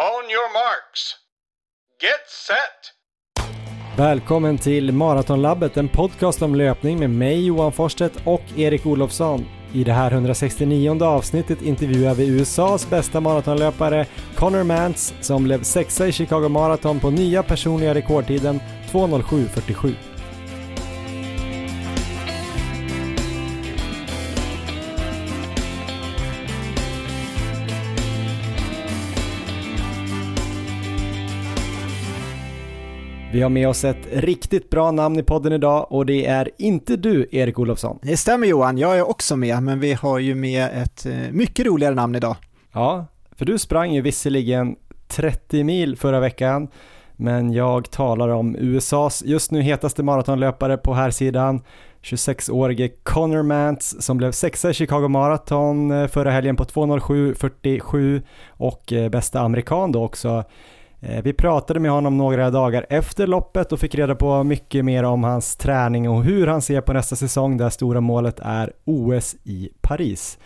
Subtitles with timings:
[0.00, 1.16] On your marks.
[2.02, 3.98] Get set!
[3.98, 9.46] Välkommen till Maratonlabbet, en podcast om löpning med mig Johan Forsstedt och Erik Olofsson.
[9.72, 16.08] I det här 169 avsnittet intervjuar vi USAs bästa maratonlöpare Connor Mantz som blev sexa
[16.08, 18.60] i Chicago Marathon på nya personliga rekordtiden
[18.90, 19.94] 2.07.47.
[33.40, 36.96] Vi har med oss ett riktigt bra namn i podden idag och det är inte
[36.96, 37.98] du, Erik Olofsson.
[38.02, 41.66] Det stämmer Johan, jag är också med, men vi har ju med ett eh, mycket
[41.66, 42.36] roligare namn idag.
[42.72, 44.76] Ja, för du sprang ju visserligen
[45.08, 46.68] 30 mil förra veckan,
[47.16, 51.62] men jag talar om USAs just nu hetaste maratonlöpare på här sidan
[52.02, 58.92] 26-årige Connor Mantz som blev sexa i Chicago Marathon eh, förra helgen på 2.07.47 och
[58.92, 60.44] eh, bästa amerikan då också
[61.22, 65.24] vi pratade med honom några dagar efter loppet och fick reda på mycket mer om
[65.24, 69.70] hans träning och hur han ser på nästa säsong där stora målet är OS i
[69.80, 70.38] Paris.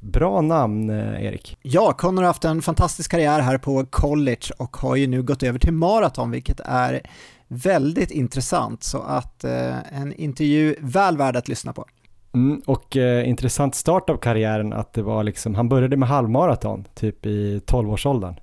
[0.00, 1.56] Bra namn eh, Erik.
[1.62, 5.42] Ja, Connor har haft en fantastisk karriär här på college och har ju nu gått
[5.42, 7.00] över till maraton vilket är
[7.48, 11.84] väldigt intressant så att eh, en intervju väl värd att lyssna på.
[12.34, 16.84] Mm, och eh, intressant start av karriären att det var liksom, han började med halvmaraton
[16.94, 18.34] typ i 12-årsåldern.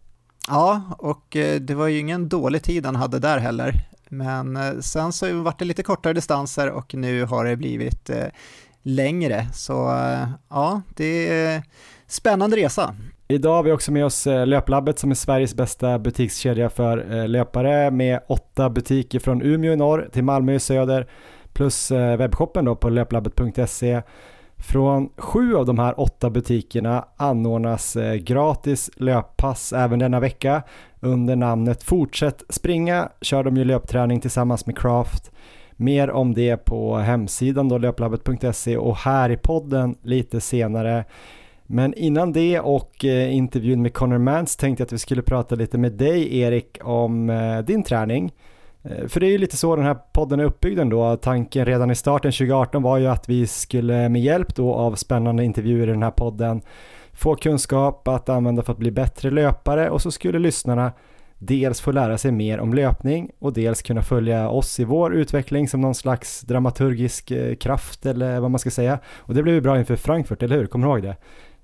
[0.47, 3.73] Ja, och eh, det var ju ingen dålig tid han hade där heller.
[4.09, 8.25] Men eh, sen så vart det lite kortare distanser och nu har det blivit eh,
[8.81, 9.47] längre.
[9.53, 9.73] Så
[10.49, 11.63] ja, det är
[12.07, 12.95] spännande resa.
[13.27, 18.19] Idag har vi också med oss Löplabbet som är Sveriges bästa butikskedja för löpare med
[18.27, 21.07] åtta butiker från Umeå i norr till Malmö i söder
[21.53, 24.01] plus webbshoppen då på löplabbet.se
[24.57, 30.63] från sju av de här åtta butikerna anordnas eh, gratis löppass även denna vecka.
[30.99, 35.31] Under namnet Fortsätt springa kör de ju löpträning tillsammans med Craft.
[35.71, 41.05] Mer om det på hemsidan då löplabbet.se och här i podden lite senare.
[41.67, 45.55] Men innan det och eh, intervjun med Connor Mans tänkte jag att vi skulle prata
[45.55, 48.31] lite med dig Erik om eh, din träning.
[48.85, 51.15] Eh, för det är ju lite så den här podden är uppbyggd ändå.
[51.15, 55.43] Tanken redan i starten 2018 var ju att vi skulle med hjälp då av spännande
[55.43, 56.61] intervjuer i den här podden
[57.13, 60.91] få kunskap att använda för att bli bättre löpare och så skulle lyssnarna
[61.37, 65.67] dels få lära sig mer om löpning och dels kunna följa oss i vår utveckling
[65.67, 68.99] som någon slags dramaturgisk eh, kraft eller vad man ska säga.
[69.17, 70.67] Och det blev ju bra inför Frankfurt, eller hur?
[70.67, 71.15] Kommer du ihåg det?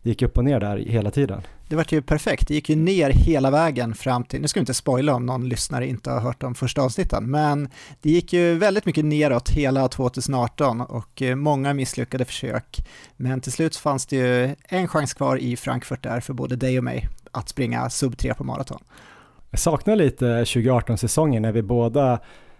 [0.02, 1.42] Det gick upp och ner där hela tiden.
[1.72, 4.62] Det var ju perfekt, det gick ju ner hela vägen fram till, nu ska vi
[4.62, 7.70] inte spoila om någon lyssnare inte har hört de första avsnitten, men
[8.02, 12.88] det gick ju väldigt mycket neråt hela 2018 och eh, många misslyckade försök.
[13.18, 16.78] Men till slut fanns det ju en chans kvar i Frankfurt där för både dig
[16.78, 18.84] och mig att springa sub 3 på maraton.
[19.50, 22.20] Jag saknar lite 2018-säsongen när vi båda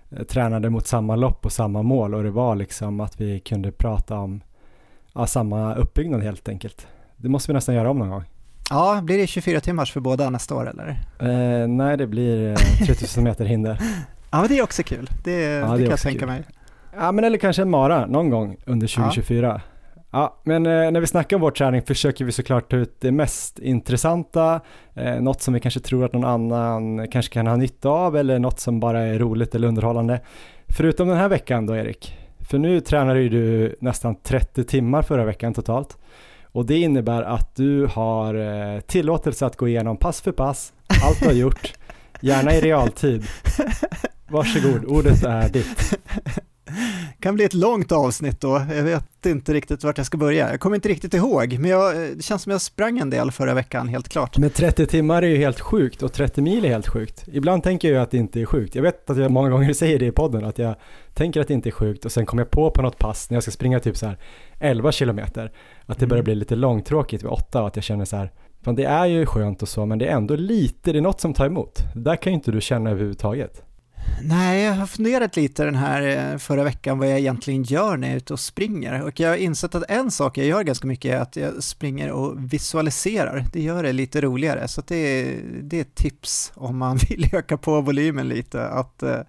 [0.10, 3.72] eh, tränade mot samma lopp och samma mål och det var liksom att vi kunde
[3.72, 4.42] prata om
[5.14, 6.88] ja, samma uppbyggnad helt enkelt.
[7.18, 8.24] Det måste vi nästan göra om någon gång.
[8.72, 10.90] Ja, blir det 24 timmars för båda nästa år eller?
[11.20, 13.78] Eh, nej, det blir eh, 3000 meter hinder.
[14.32, 15.10] ja, men det är också kul.
[15.24, 16.28] Det, ja, det, det kan jag tänka kul.
[16.28, 16.44] mig.
[16.96, 19.48] Ja, men eller kanske en mara någon gång under 2024.
[19.48, 19.62] Ja.
[20.12, 23.12] Ja, men eh, när vi snackar om vår träning försöker vi såklart ta ut det
[23.12, 24.62] mest intressanta,
[24.94, 28.40] eh, något som vi kanske tror att någon annan kanske kan ha nytta av eller
[28.40, 30.22] något som bara är roligt eller underhållande.
[30.68, 32.18] Förutom den här veckan då Erik,
[32.50, 35.98] för nu tränade ju du nästan 30 timmar förra veckan totalt.
[36.52, 40.74] Och det innebär att du har eh, tillåtelse att gå igenom pass för pass,
[41.04, 41.74] allt du har gjort,
[42.22, 43.24] gärna i realtid.
[44.28, 46.00] Varsågod, ordet är ditt
[47.20, 50.50] kan bli ett långt avsnitt då, jag vet inte riktigt vart jag ska börja.
[50.50, 53.54] Jag kommer inte riktigt ihåg, men jag, det känns som jag sprang en del förra
[53.54, 54.38] veckan, helt klart.
[54.38, 57.24] Men 30 timmar är ju helt sjukt och 30 mil är helt sjukt.
[57.28, 58.76] Ibland tänker jag att det inte är sjukt.
[58.76, 60.76] Jag vet att jag många gånger säger det i podden, att jag
[61.14, 63.36] tänker att det inte är sjukt och sen kommer jag på på något pass när
[63.36, 64.18] jag ska springa typ så här
[64.60, 65.52] 11 kilometer,
[65.86, 66.26] att det börjar mm.
[66.26, 68.32] bli lite långtråkigt vid 8 och att jag känner så här,
[68.64, 71.22] fan det är ju skönt och så, men det är ändå lite, det är något
[71.22, 71.80] som tar emot.
[71.94, 73.64] Det där kan ju inte du känna överhuvudtaget.
[74.24, 78.08] Nej, jag har funderat lite den här eh, förra veckan vad jag egentligen gör när
[78.08, 80.88] jag är ute och springer och jag har insett att en sak jag gör ganska
[80.88, 83.46] mycket är att jag springer och visualiserar.
[83.54, 87.30] Det gör det lite roligare så det är, det är ett tips om man vill
[87.34, 88.68] öka på volymen lite.
[88.68, 89.20] Att eh,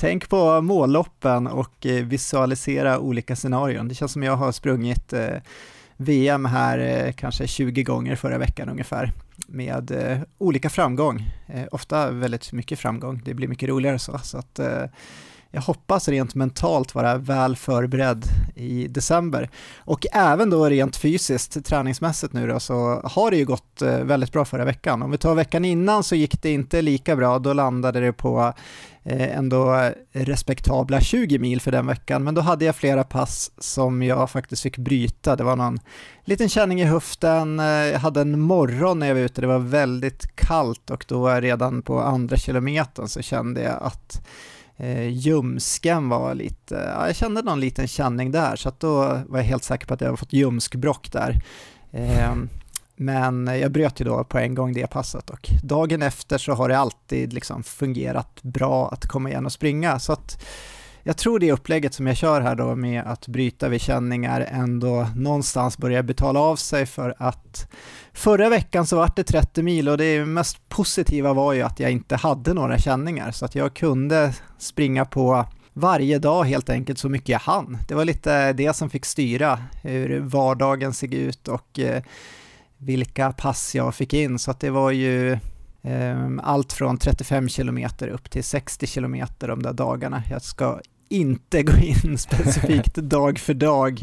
[0.00, 3.88] Tänk på målloppen och eh, visualisera olika scenarion.
[3.88, 5.36] Det känns som jag har sprungit eh,
[5.96, 9.12] VM här eh, kanske 20 gånger förra veckan ungefär
[9.46, 11.30] med eh, olika framgång.
[11.46, 14.18] Eh, ofta väldigt mycket framgång, det blir mycket roligare så.
[14.18, 14.84] så att, eh,
[15.52, 18.24] jag hoppas rent mentalt vara väl förberedd
[18.54, 19.50] i december.
[19.78, 24.32] Och även då rent fysiskt, träningsmässigt nu då, så har det ju gått eh, väldigt
[24.32, 25.02] bra förra veckan.
[25.02, 28.52] Om vi tar veckan innan så gick det inte lika bra, då landade det på
[29.02, 34.02] eh, ändå respektabla 20 mil för den veckan, men då hade jag flera pass som
[34.02, 35.36] jag faktiskt fick bryta.
[35.36, 35.78] Det var någon
[36.24, 39.58] liten känning i höften, eh, jag hade en morgon när jag var ute, det var
[39.58, 44.22] väldigt kallt och då redan på andra kilometern så kände jag att
[44.80, 48.96] eh, ljumsken var lite, ja, jag kände någon liten känning där så att då
[49.28, 51.42] var jag helt säker på att jag hade fått ljumskbrock där.
[51.92, 52.34] Eh,
[52.96, 56.68] men jag bröt ju då på en gång det passet och dagen efter så har
[56.68, 60.44] det alltid liksom fungerat bra att komma igen och springa så att
[61.10, 65.06] jag tror det upplägget som jag kör här då med att bryta vid känningar ändå
[65.16, 67.70] någonstans börjar betala av sig för att
[68.12, 71.90] förra veckan så var det 30 mil och det mest positiva var ju att jag
[71.90, 77.08] inte hade några känningar så att jag kunde springa på varje dag helt enkelt så
[77.08, 77.78] mycket jag hann.
[77.88, 82.02] Det var lite det som fick styra hur vardagen såg ut och eh,
[82.78, 85.32] vilka pass jag fick in så att det var ju
[85.82, 90.22] eh, allt från 35 kilometer upp till 60 kilometer de där dagarna.
[90.30, 90.80] Jag ska
[91.10, 94.00] inte gå in specifikt dag för dag.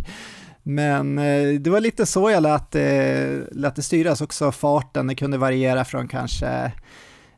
[0.63, 5.15] Men eh, det var lite så jag lät, eh, lät det styras också, farten, det
[5.15, 6.71] kunde variera från kanske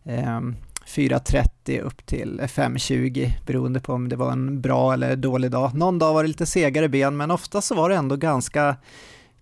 [0.06, 0.56] ehm,
[0.86, 5.74] 4.30 upp till 5.20 beroende på om det var en bra eller dålig dag.
[5.76, 8.76] Någon dag var det lite segare ben men ofta så var det ändå ganska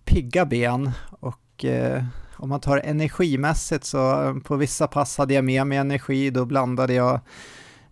[0.04, 0.90] pigga ben
[1.20, 2.04] och eh,
[2.36, 6.44] om man tar energimässigt så eh, på vissa pass hade jag med mig energi, då
[6.44, 7.20] blandade jag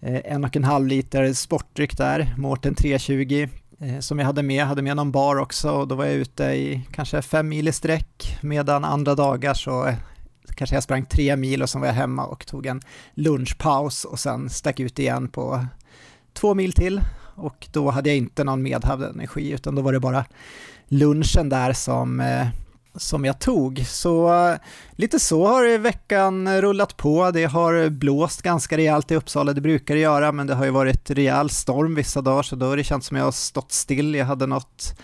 [0.00, 3.48] Eh, en och en halv liter sportdryck där, Mårten 320
[3.80, 6.14] eh, som jag hade med, jag hade med någon bar också och då var jag
[6.14, 9.94] ute i kanske fem mil i sträck medan andra dagar så eh,
[10.54, 12.82] kanske jag sprang tre mil och sen var jag hemma och tog en
[13.14, 15.66] lunchpaus och sen stack ut igen på
[16.32, 17.00] två mil till.
[17.34, 20.24] Och då hade jag inte någon medhavd energi utan då var det bara
[20.88, 22.20] lunchen där som
[22.96, 23.86] som jag tog.
[23.86, 24.56] Så eh,
[24.92, 27.30] lite så har veckan rullat på.
[27.30, 30.70] Det har blåst ganska rejält i Uppsala, det brukar det göra, men det har ju
[30.70, 34.14] varit rejäl storm vissa dagar, så då har det känts som jag har stått still.
[34.14, 34.94] Jag hade något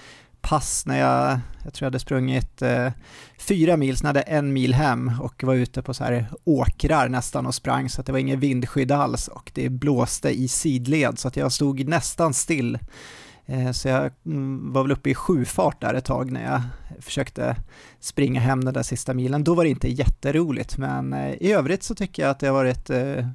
[0.43, 2.89] pass när jag, jag tror jag hade sprungit eh,
[3.39, 7.09] fyra mil, sen hade jag en mil hem och var ute på så här åkrar
[7.09, 11.19] nästan och sprang så att det var ingen vindskydd alls och det blåste i sidled
[11.19, 12.79] så att jag stod nästan still
[13.53, 16.63] Eh, så jag mm, var väl uppe i sjufart där ett tag när jag
[17.01, 17.57] försökte
[18.01, 19.45] springa hem den där sista milen.
[19.45, 22.55] Då var det inte jätteroligt, men eh, i övrigt så tycker jag att det har
[22.55, 23.27] varit eh,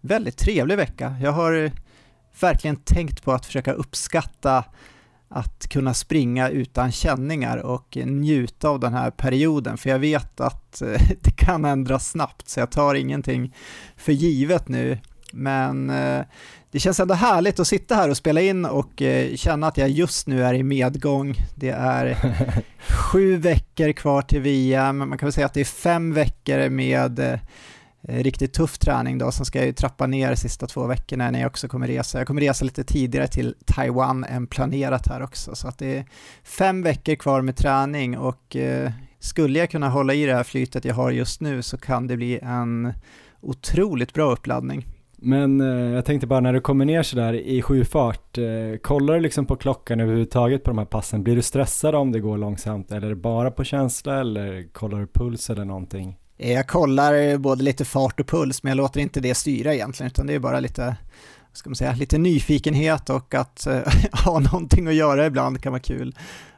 [0.00, 1.16] väldigt trevlig vecka.
[1.22, 1.70] Jag har
[2.40, 4.64] verkligen tänkt på att försöka uppskatta
[5.28, 10.82] att kunna springa utan känningar och njuta av den här perioden, för jag vet att
[11.20, 13.54] det kan ändras snabbt, så jag tar ingenting
[13.96, 14.98] för givet nu.
[15.32, 15.92] Men
[16.76, 19.88] det känns ändå härligt att sitta här och spela in och eh, känna att jag
[19.88, 21.34] just nu är i medgång.
[21.54, 22.16] Det är
[22.88, 27.18] sju veckor kvar till VM, man kan väl säga att det är fem veckor med
[27.18, 27.38] eh,
[28.02, 31.40] riktigt tuff träning då, sen ska jag ju trappa ner de sista två veckorna när
[31.40, 32.18] jag också kommer resa.
[32.18, 36.04] Jag kommer resa lite tidigare till Taiwan än planerat här också, så att det är
[36.44, 40.84] fem veckor kvar med träning och eh, skulle jag kunna hålla i det här flytet
[40.84, 42.92] jag har just nu så kan det bli en
[43.40, 44.86] otroligt bra uppladdning.
[45.18, 49.20] Men eh, jag tänkte bara när du kommer ner sådär i sjufart, eh, kollar du
[49.20, 51.22] liksom på klockan överhuvudtaget på de här passen?
[51.22, 55.00] Blir du stressad om det går långsamt eller är det bara på känsla eller kollar
[55.00, 56.16] du puls eller någonting?
[56.36, 60.26] Jag kollar både lite fart och puls men jag låter inte det styra egentligen utan
[60.26, 60.96] det är bara lite,
[61.52, 63.80] ska man säga, lite nyfikenhet och att eh,
[64.24, 66.14] ha någonting att göra ibland kan vara kul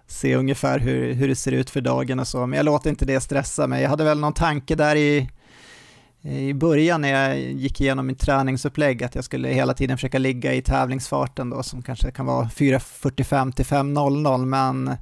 [0.07, 3.05] se ungefär hur, hur det ser ut för dagen och så, men jag låter inte
[3.05, 3.83] det stressa mig.
[3.83, 5.31] Jag hade väl någon tanke där i
[6.23, 10.19] Eh, i början när jag gick igenom mitt träningsupplägg att jag skulle hela tiden försöka
[10.19, 14.97] ligga i tävlingsfarten då som kanske kan vara 4.45 till 5.00 men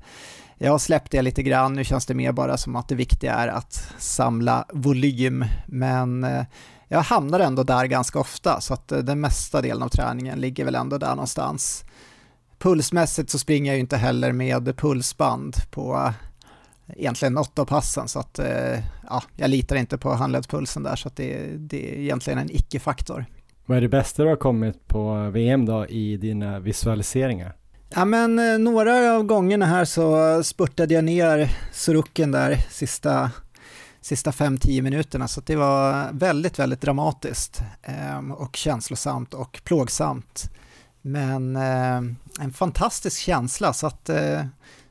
[0.58, 3.34] jag har släppt det lite grann, nu känns det mer bara som att det viktiga
[3.34, 6.44] är att samla volym men eh,
[6.88, 10.64] jag hamnar ändå där ganska ofta så att eh, den mesta delen av träningen ligger
[10.64, 11.84] väl ändå där någonstans.
[12.58, 16.12] Pulsmässigt så springer jag ju inte heller med pulsband på
[16.88, 18.78] egentligen av passen så att eh,
[19.08, 23.24] ja, jag litar inte på handledspulsen där så att det, det är egentligen en icke-faktor.
[23.66, 27.56] Vad är det bästa du har kommit på VM då i dina visualiseringar?
[27.88, 33.30] Ja men eh, några av gångerna här så spurtade jag ner suruken där sista
[34.00, 40.50] sista 5-10 minuterna så det var väldigt, väldigt dramatiskt eh, och känslosamt och plågsamt.
[41.02, 41.96] Men eh,
[42.40, 44.44] en fantastisk känsla så att eh,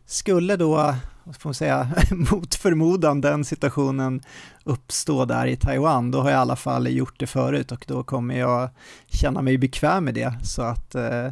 [0.06, 0.96] skulle då
[1.34, 1.90] får man säga,
[2.32, 4.22] mot förmodan den situationen
[4.64, 8.04] uppstå där i Taiwan, då har jag i alla fall gjort det förut och då
[8.04, 8.70] kommer jag
[9.08, 10.34] känna mig bekväm med det.
[10.44, 11.32] Så att eh,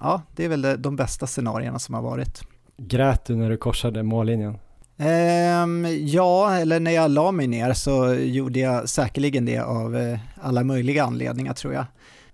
[0.00, 2.42] ja, det är väl de bästa scenarierna som har varit.
[2.76, 4.58] Grät du när du korsade mållinjen?
[4.98, 10.18] Um, ja, eller när jag la mig ner så gjorde jag säkerligen det av uh,
[10.40, 11.84] alla möjliga anledningar tror jag.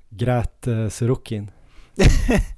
[0.08, 1.50] Grät uh, Surukin?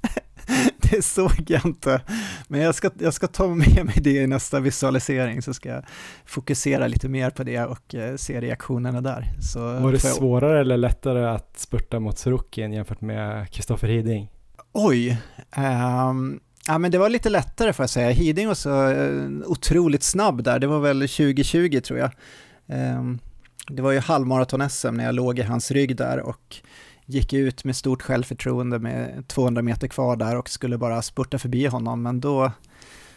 [0.97, 2.01] det såg jag inte,
[2.47, 5.83] men jag ska, jag ska ta med mig det i nästa visualisering så ska jag
[6.25, 9.25] fokusera lite mer på det och uh, se reaktionerna där.
[9.41, 14.31] Så Var det svårare eller lättare att spurta mot Surukin jämfört med Kristoffer Hiding?
[14.73, 15.17] Oj,
[15.57, 18.09] um, Ja, men det var lite lättare får jag säga.
[18.09, 20.59] Hiding var så eh, otroligt snabb där.
[20.59, 22.11] Det var väl 2020 tror jag.
[22.67, 23.19] Ehm,
[23.67, 26.55] det var ju halvmaraton-SM när jag låg i hans rygg där och
[27.11, 31.65] gick ut med stort självförtroende med 200 meter kvar där och skulle bara spurta förbi
[31.65, 32.01] honom.
[32.01, 32.51] Men då,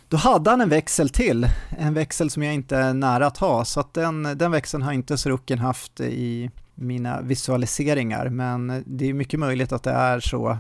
[0.08, 1.46] då hade han en växel till,
[1.78, 3.64] en växel som jag inte är nära att ha.
[3.64, 8.28] Så att den, den växeln har inte Sorokin haft i mina visualiseringar.
[8.28, 10.58] Men det är mycket möjligt att det är så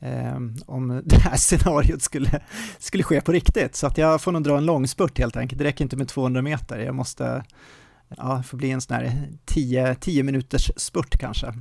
[0.00, 2.40] eh, om det här scenariot skulle,
[2.78, 3.76] skulle ske på riktigt.
[3.76, 5.58] Så att jag får nog dra en långspurt helt enkelt.
[5.58, 6.78] Det räcker inte med 200 meter.
[6.78, 7.44] Jag måste,
[8.16, 11.54] ja, få bli en sån här 10, 10 minuters spurt kanske.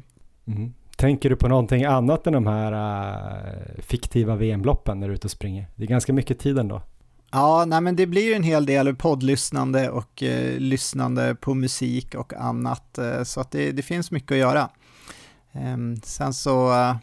[0.47, 0.73] Mm.
[0.95, 5.27] Tänker du på någonting annat än de här uh, fiktiva VM-loppen när du är ute
[5.27, 5.67] och springer?
[5.75, 6.81] Det är ganska mycket tid ändå.
[7.31, 12.15] Ja, nej men det blir ju en hel del poddlyssnande och eh, lyssnande på musik
[12.15, 14.69] och annat, eh, så att det, det, finns mycket att göra.
[15.51, 16.95] Eh, sen så eh,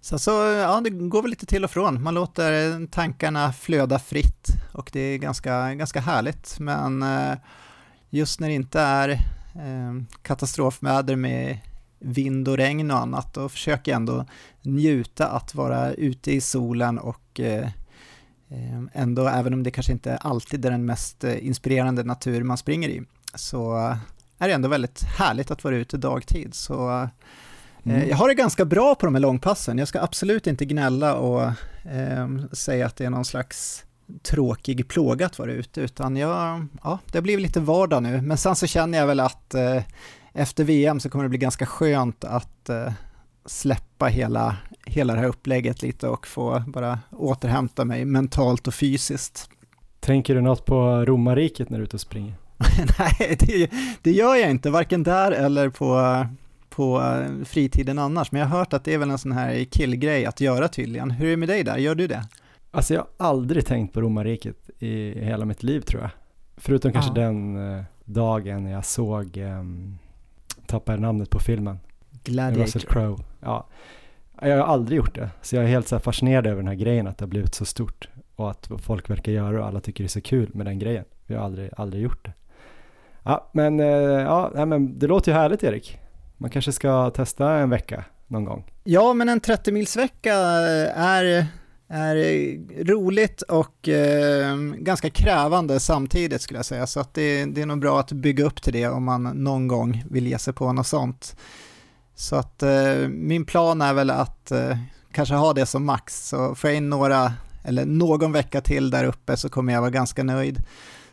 [0.00, 2.02] så, så ja, det går väl lite till och från.
[2.02, 6.56] Man låter tankarna flöda fritt och det är ganska, ganska härligt.
[6.60, 7.38] Men eh,
[8.10, 9.08] just när det inte är
[9.54, 11.58] eh, katastrofväder med
[12.00, 14.26] vind och regn och annat, då försöker jag ändå
[14.62, 17.68] njuta att vara ute i solen och eh,
[18.92, 23.02] ändå, även om det kanske inte alltid är den mest inspirerande natur man springer i,
[23.34, 23.76] så
[24.38, 26.54] är det ändå väldigt härligt att vara ute dagtid.
[26.54, 27.08] Så
[27.84, 28.08] Eh, mm.
[28.08, 29.78] Jag har det ganska bra på de här långpassen.
[29.78, 31.42] Jag ska absolut inte gnälla och
[31.90, 33.84] eh, säga att det är någon slags
[34.22, 38.20] tråkig plåga att vara ute, utan jag, ja, det har blivit lite vardag nu.
[38.22, 39.82] Men sen så känner jag väl att eh,
[40.40, 42.92] efter VM så kommer det bli ganska skönt att eh,
[43.44, 44.56] släppa hela,
[44.86, 49.50] hela det här upplägget lite och få bara återhämta mig mentalt och fysiskt.
[50.00, 52.34] Tänker du något på romarriket när du är ute och springer?
[52.98, 53.70] Nej, det,
[54.02, 56.26] det, gör jag inte, varken där eller på
[56.70, 59.64] på eh, fritiden annars, men jag har hört att det är väl en sån här
[59.64, 61.10] killgrej att göra tydligen.
[61.10, 62.24] Hur är det med dig där, gör du det?
[62.70, 66.10] Alltså jag har aldrig tänkt på romarriket i hela mitt liv tror jag.
[66.56, 67.26] Förutom kanske ja.
[67.26, 69.98] den uh, dagen jag såg, um,
[70.70, 71.78] tappade namnet på filmen.
[72.24, 72.62] Gladiator.
[72.62, 73.22] Russell Crowe.
[73.40, 73.66] Ja.
[74.42, 77.06] Jag har aldrig gjort det, så jag är helt så fascinerad över den här grejen
[77.06, 80.06] att det har blivit så stort och att folk verkar göra och alla tycker det
[80.06, 81.04] är så kul med den grejen.
[81.26, 82.32] Jag har aldrig, aldrig gjort det.
[83.22, 83.86] Ja, men, uh,
[84.20, 85.98] ja, nej, men det låter ju härligt Erik.
[86.36, 88.64] Man kanske ska testa en vecka någon gång.
[88.84, 90.34] Ja, men en 30 mils vecka
[90.94, 91.46] är,
[91.90, 96.86] är eh, roligt och eh, ganska krävande samtidigt skulle jag säga.
[96.86, 99.68] Så att det, det är nog bra att bygga upp till det om man någon
[99.68, 101.36] gång vill ge sig på något sånt.
[102.14, 104.78] Så att eh, min plan är väl att eh,
[105.12, 106.28] kanske ha det som max.
[106.28, 107.32] Så får jag in några,
[107.64, 110.62] eller någon vecka till där uppe så kommer jag vara ganska nöjd.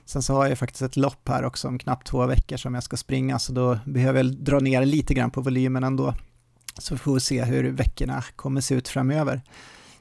[0.05, 2.83] Sen så har jag faktiskt ett lopp här också om knappt två veckor som jag
[2.83, 6.13] ska springa, så då behöver jag dra ner lite grann på volymen ändå.
[6.77, 9.41] Så får vi se hur veckorna kommer se ut framöver.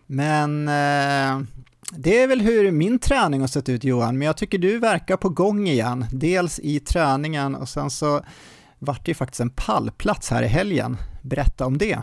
[0.07, 1.47] Men eh,
[1.91, 5.17] det är väl hur min träning har sett ut Johan, men jag tycker du verkar
[5.17, 6.05] på gång igen.
[6.13, 8.21] Dels i träningen och sen så
[8.79, 10.97] vart det ju faktiskt en pallplats här i helgen.
[11.23, 11.99] Berätta om det.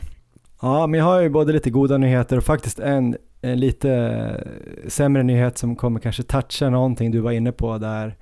[0.62, 4.44] Ja, men jag har ju både lite goda nyheter och faktiskt en en lite
[4.88, 8.16] sämre nyhet som kommer kanske toucha någonting du var inne på där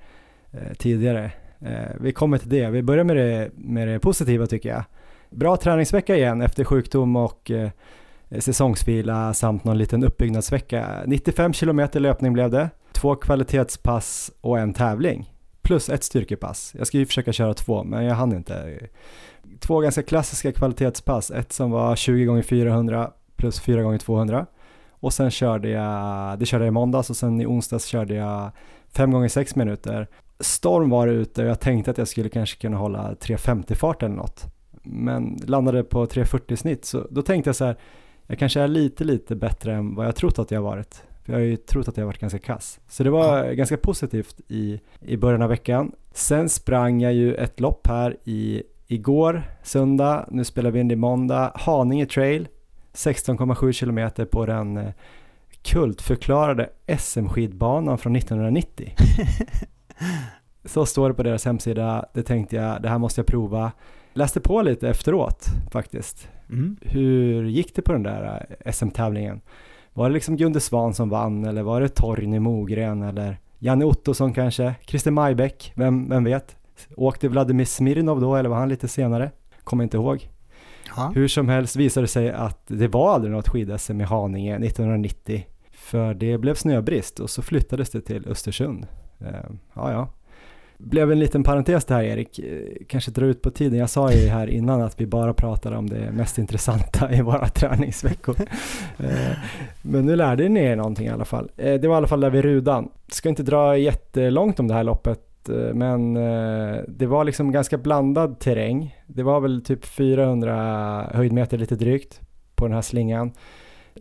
[0.50, 1.30] eh, tidigare.
[1.60, 2.70] Eh, vi kommer till det.
[2.70, 4.84] Vi börjar med det, med det positiva tycker jag.
[5.30, 7.70] Bra träningsvecka igen efter sjukdom och eh,
[8.38, 11.02] säsongsvila samt någon liten uppbyggnadsvecka.
[11.06, 15.32] 95 kilometer löpning blev det, två kvalitetspass och en tävling.
[15.62, 16.74] Plus ett styrkepass.
[16.78, 18.78] Jag ska ju försöka köra två, men jag hann inte.
[19.60, 24.46] Två ganska klassiska kvalitetspass, ett som var 20 x 400 plus 4 x 200
[24.90, 28.50] och sen körde jag, det körde jag i måndags och sen i onsdags körde jag
[28.88, 30.08] 5 gånger 6 minuter.
[30.40, 34.02] Storm var det ute och jag tänkte att jag skulle kanske kunna hålla 3.50 fart
[34.02, 34.44] eller något.
[34.82, 37.76] Men landade på 3.40 snitt så då tänkte jag så här,
[38.26, 41.04] jag kanske är lite lite bättre än vad jag trott att jag varit.
[41.24, 42.80] För jag har ju trott att jag varit ganska kass.
[42.88, 43.52] Så det var ja.
[43.52, 45.92] ganska positivt i, i början av veckan.
[46.12, 50.92] Sen sprang jag ju ett lopp här i igår, söndag, nu spelar vi in det
[50.92, 52.48] i måndag, Haninge trail
[52.92, 54.92] 16,7 kilometer på den eh,
[55.62, 58.94] kultförklarade SM-skidbanan från 1990.
[60.64, 63.72] Så står det på deras hemsida, det tänkte jag, det här måste jag prova.
[64.12, 66.28] Läste på lite efteråt faktiskt.
[66.52, 66.76] Mm.
[66.80, 69.40] Hur gick det på den där eh, SM-tävlingen?
[69.92, 74.32] Var det liksom Gunde Svan som vann eller var det Torgny Mogren eller Janne Ottosson
[74.32, 74.74] kanske?
[74.86, 76.56] Christer Majbäck, vem, vem vet?
[76.96, 79.30] Åkte Vladimir Smirnov då eller var han lite senare?
[79.64, 80.28] Kommer inte ihåg.
[80.96, 81.12] Ja.
[81.14, 85.46] Hur som helst visade det sig att det var aldrig något skid-SM i Haninge 1990.
[85.72, 88.86] För det blev snöbrist och så flyttades det till Östersund.
[89.20, 90.08] Eh, ja, ja.
[90.84, 93.78] Blev en liten parentes det här Erik, eh, kanske dra ut på tiden.
[93.78, 97.48] Jag sa ju här innan att vi bara pratade om det mest intressanta i våra
[97.48, 98.36] träningsveckor.
[98.98, 99.36] Eh,
[99.82, 101.50] men nu lärde ni er någonting i alla fall.
[101.56, 102.88] Eh, det var i alla fall där vid Rudan.
[103.08, 105.28] Ska inte dra jättelångt om det här loppet
[105.74, 106.14] men
[106.88, 108.96] det var liksom ganska blandad terräng.
[109.06, 112.20] Det var väl typ 400 höjdmeter lite drygt
[112.54, 113.32] på den här slingan.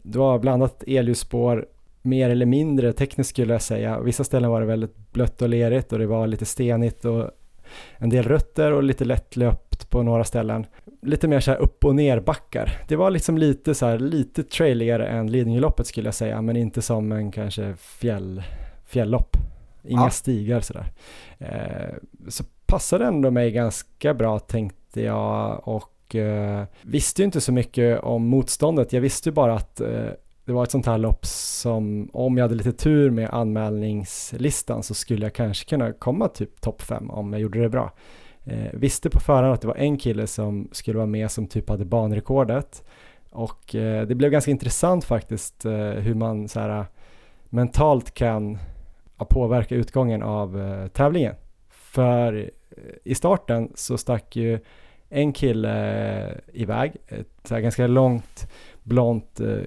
[0.04, 1.66] Det var blandat elljusspår,
[2.01, 4.00] mer eller mindre tekniskt skulle jag säga.
[4.00, 7.31] Vissa ställen var det väldigt blött och lerigt och det var lite stenigt och
[7.98, 10.65] en del rötter och lite lättlöpt på några ställen.
[11.01, 12.77] Lite mer så här upp och ner backar.
[12.88, 16.81] Det var liksom lite så här, lite trailigare än Lidingöloppet skulle jag säga, men inte
[16.81, 18.43] som en kanske fjäll,
[18.86, 19.38] fjälllopp.
[19.84, 20.10] Inga Ja.
[20.10, 20.86] stigar sådär.
[21.39, 21.96] Eh,
[22.27, 28.00] så passade ändå mig ganska bra tänkte jag och eh, visste ju inte så mycket
[28.00, 28.93] om motståndet.
[28.93, 30.05] Jag visste ju bara att eh,
[30.51, 34.93] det var ett sånt här lopp som om jag hade lite tur med anmälningslistan så
[34.93, 37.91] skulle jag kanske kunna komma typ topp fem om jag gjorde det bra.
[38.43, 41.70] Eh, visste på förhand att det var en kille som skulle vara med som typ
[41.70, 42.84] hade banrekordet
[43.29, 46.86] och eh, det blev ganska intressant faktiskt eh, hur man så här, eh,
[47.50, 48.58] mentalt kan
[49.17, 51.36] ja, påverka utgången av eh, tävlingen.
[51.70, 54.60] För eh, i starten så stack ju
[55.10, 58.51] en kille eh, iväg, ett så här ganska långt,
[58.84, 59.58] blont, eh,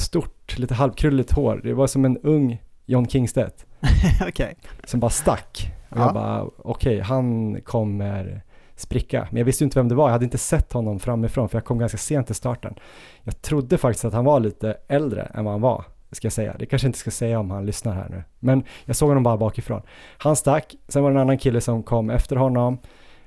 [0.00, 1.60] stort, lite halvkrulligt hår.
[1.64, 3.66] Det var som en ung John Kingstedt
[4.28, 4.54] Okej.
[4.84, 5.72] som bara stack.
[5.90, 6.04] Och Ja.
[6.04, 8.42] jag bara, okej, han kommer
[8.76, 9.28] spricka.
[9.30, 11.58] Men jag visste ju inte vem det var, jag hade inte sett honom framifrån för
[11.58, 12.74] jag kom ganska sent till starten.
[13.22, 16.56] Jag trodde faktiskt att han var lite äldre än vad han var, ska jag säga.
[16.58, 18.22] Det kanske jag inte ska säga om han lyssnar här nu.
[18.38, 19.82] Men jag såg honom bara bakifrån.
[20.18, 22.78] Han stack, sen var det en annan kille som kom efter honom.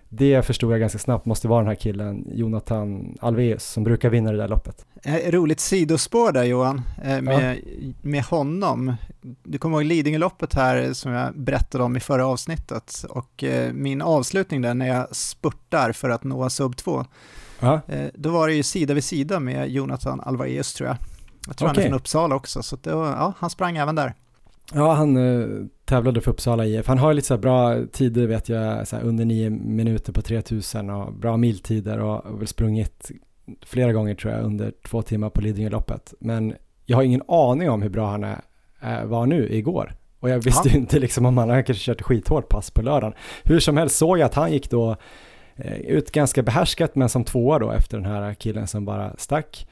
[0.10, 4.32] Det förstod jag ganska snabbt måste vara den här killen, Jonathan Alveus, som brukar vinna
[4.32, 4.86] det där loppet.
[5.06, 7.62] Eh, Roligt sidospår där Johan, eh, med,
[8.02, 8.96] med honom.
[9.44, 14.02] Du kommer ihåg Lidingöloppet här som jag berättade om i förra avsnittet och eh, min
[14.02, 17.06] avslutning där när jag spurtar för att nå sub 2,
[17.60, 17.82] Ja,
[18.14, 20.98] då var det ju sida vid sida med Jonathan Alvarez tror jag.
[21.48, 21.84] Jag tror han Okej.
[21.84, 24.14] är från Uppsala också, så det var, ja, han sprang även där.
[24.74, 25.48] Ja, han eh,
[25.86, 26.88] tävlade för Uppsala IF.
[26.88, 30.90] Han har ju lite så här bra tider vet jag, under nio minuter på 3000
[30.90, 33.12] och bra miltider och har väl sprungit
[33.66, 36.14] flera gånger tror jag under två timmar på Lidingöloppet.
[36.20, 38.42] Men jag har ingen aning om hur bra han är,
[38.82, 39.96] eh, var nu igår.
[40.20, 43.14] Och jag visste ju inte liksom om han hade kanske kört skithårt pass på lördagen.
[43.44, 44.96] Hur som helst såg jag att han gick då
[45.56, 49.68] eh, ut ganska behärskat men som tvåa då efter den här killen som bara stack.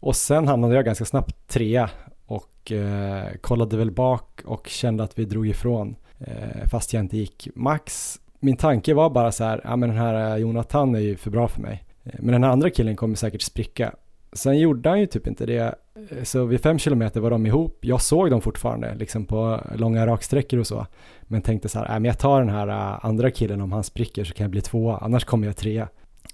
[0.00, 1.90] Och sen hamnade jag ganska snabbt trea
[2.26, 7.16] och eh, kollade väl bak och kände att vi drog ifrån eh, fast jag inte
[7.16, 8.20] gick max.
[8.40, 11.30] Min tanke var bara så här, ja men den här eh, Jonathan är ju för
[11.30, 11.83] bra för mig.
[12.04, 13.94] Eh, men den andra killen kommer säkert spricka.
[14.34, 15.74] Sen gjorde han ju typ inte det.
[16.10, 17.78] Eh, så vid fem kilometer var de ihop.
[17.80, 20.86] Jag såg dem fortfarande, liksom på långa raksträckor och så.
[21.22, 23.84] Men tänkte så här, äh, men jag tar den här eh, andra killen om han
[23.84, 25.88] spricker så kan jag bli tvåa, annars kommer jag trea.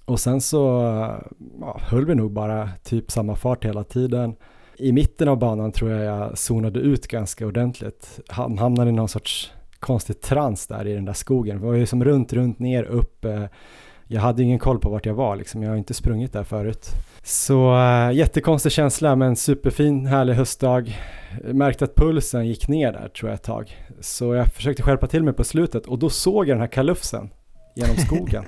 [0.05, 0.57] Och sen så
[1.59, 4.35] ja, höll vi nog bara typ samma fart hela tiden.
[4.77, 8.19] I mitten av banan tror jag jag zonade ut ganska ordentligt.
[8.27, 11.59] Han hamnade i någon sorts konstig trans där i den där skogen.
[11.59, 13.25] Det var ju som runt, runt, ner, upp.
[14.13, 15.63] Jag hade ingen koll på vart jag var liksom.
[15.63, 16.89] Jag har inte sprungit där förut.
[17.23, 20.99] Så äh, jättekonstig känsla men superfin härlig höstdag.
[21.45, 23.77] Jag märkte att pulsen gick ner där tror jag ett tag.
[23.99, 27.29] Så jag försökte skärpa till mig på slutet och då såg jag den här kalufsen
[27.75, 28.43] genom skogen.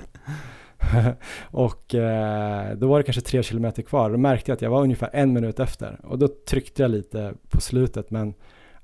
[1.41, 4.09] och eh, då var det kanske tre kilometer kvar.
[4.09, 5.99] Då märkte jag att jag var ungefär en minut efter.
[6.03, 8.11] Och då tryckte jag lite på slutet.
[8.11, 8.33] Men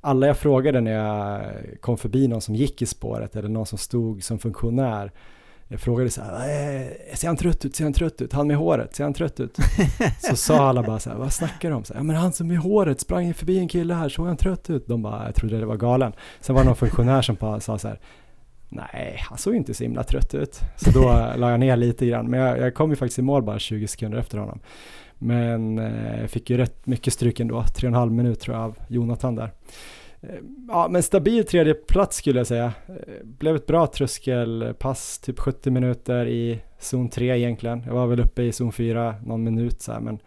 [0.02, 1.42] alla jag frågade när jag
[1.82, 5.12] kom förbi någon som gick i spåret eller någon som stod som funktionär.
[5.72, 8.58] Jag frågade så här, eh, ser han trött ut, ser han trött ut, han med
[8.58, 9.58] håret, ser han trött ut?
[10.30, 11.84] Så sa alla bara så här, vad snackar de om?
[11.84, 14.38] Så här, ja men han som med håret sprang förbi en kille här, såg han
[14.38, 14.88] trött ut?
[14.88, 16.14] De bara, jag trodde det var galen.
[16.40, 18.00] Sen var det någon funktionär som bara sa så här,
[18.70, 20.60] nej, han såg inte så himla trött ut.
[20.76, 23.44] Så då la jag ner lite grann, men jag, jag kom ju faktiskt i mål
[23.44, 24.60] bara 20 sekunder efter honom.
[25.18, 28.56] Men eh, jag fick ju rätt mycket stryk ändå, tre och en halv minut tror
[28.58, 29.52] jag av Jonathan där.
[30.22, 32.74] Eh, ja, men stabil tredje plats skulle jag säga.
[32.88, 37.84] Eh, blev ett bra tröskelpass, typ 70 minuter i zon 3 egentligen.
[37.86, 40.20] Jag var väl uppe i zon 4 någon minut så här, men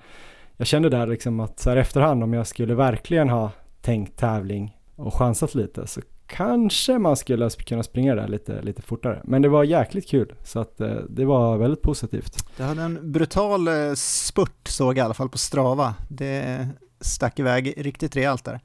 [0.57, 3.51] jag kände där liksom att så här efterhand om jag skulle verkligen ha
[3.81, 9.21] tänkt tävling och chansat lite så kanske man skulle kunna springa där lite, lite fortare.
[9.25, 12.47] Men det var jäkligt kul, så att eh, det var väldigt positivt.
[12.57, 15.95] Du hade en brutal spurt såg jag i alla fall på Strava.
[16.09, 16.69] Det
[17.01, 18.61] stack iväg riktigt rejält där.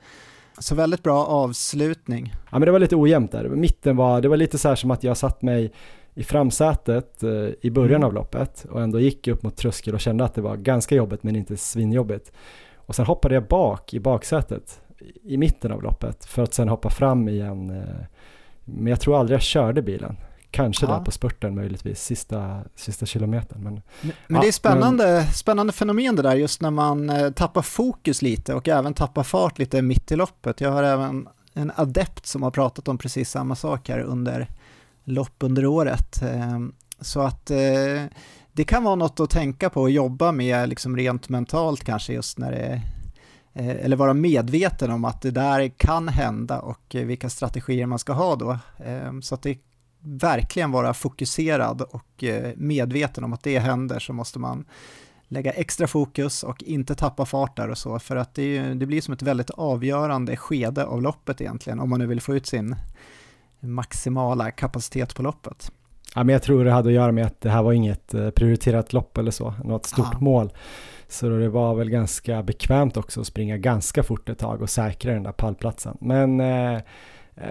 [0.59, 2.33] Så väldigt bra avslutning.
[2.51, 3.49] Ja men det var lite ojämnt där.
[3.49, 5.71] Mitten var, det var lite så här som att jag satt mig
[6.13, 8.07] i framsätet eh, i början mm.
[8.07, 11.23] av loppet och ändå gick upp mot tröskel och kände att det var ganska jobbigt
[11.23, 12.31] men inte svinjobbigt.
[12.75, 14.81] Och sen hoppade jag bak i baksätet
[15.23, 17.69] i mitten av loppet för att sen hoppa fram igen.
[17.69, 18.05] Eh,
[18.65, 20.15] men jag tror aldrig jag körde bilen.
[20.57, 20.91] Kanske ja.
[20.91, 23.63] där på spurten möjligtvis, sista, sista kilometern.
[23.63, 25.33] Men, men, men det är spännande, men...
[25.33, 29.59] spännande fenomen det där just när man eh, tappar fokus lite och även tappar fart
[29.59, 30.61] lite mitt i loppet.
[30.61, 34.47] Jag har även en adept som har pratat om precis samma sak här under
[35.03, 36.21] lopp under året.
[36.21, 38.03] Ehm, så att eh,
[38.51, 42.37] det kan vara något att tänka på och jobba med liksom rent mentalt kanske just
[42.37, 42.81] när det
[43.57, 48.13] Eh, eller vara medveten om att det där kan hända och vilka strategier man ska
[48.13, 48.51] ha då.
[48.77, 49.57] Eh, så att det
[50.07, 52.23] verkligen vara fokuserad och
[52.55, 54.65] medveten om att det händer så måste man
[55.27, 58.85] lägga extra fokus och inte tappa fart där och så för att det, ju, det
[58.85, 62.47] blir som ett väldigt avgörande skede av loppet egentligen om man nu vill få ut
[62.47, 62.75] sin
[63.59, 65.71] maximala kapacitet på loppet.
[66.15, 68.93] Ja, men jag tror det hade att göra med att det här var inget prioriterat
[68.93, 70.19] lopp eller så, något stort ja.
[70.19, 70.51] mål.
[71.07, 75.13] Så det var väl ganska bekvämt också att springa ganska fort ett tag och säkra
[75.13, 75.97] den där pallplatsen.
[76.01, 76.81] Men eh, eh,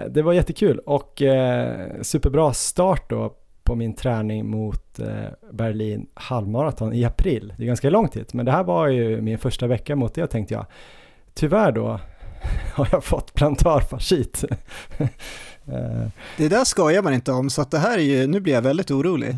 [0.09, 5.07] det var jättekul och eh, superbra start då på min träning mot eh,
[5.51, 7.53] Berlin halvmaraton i april.
[7.57, 10.27] Det är ganska långt hit, men det här var ju min första vecka mot det
[10.27, 10.65] tänkte jag.
[11.33, 11.99] Tyvärr då
[12.73, 14.43] har jag fått plantarfascit.
[15.71, 16.07] Eh.
[16.37, 18.61] det där skojar man inte om, så att det här är ju, nu blir jag
[18.61, 19.37] väldigt orolig.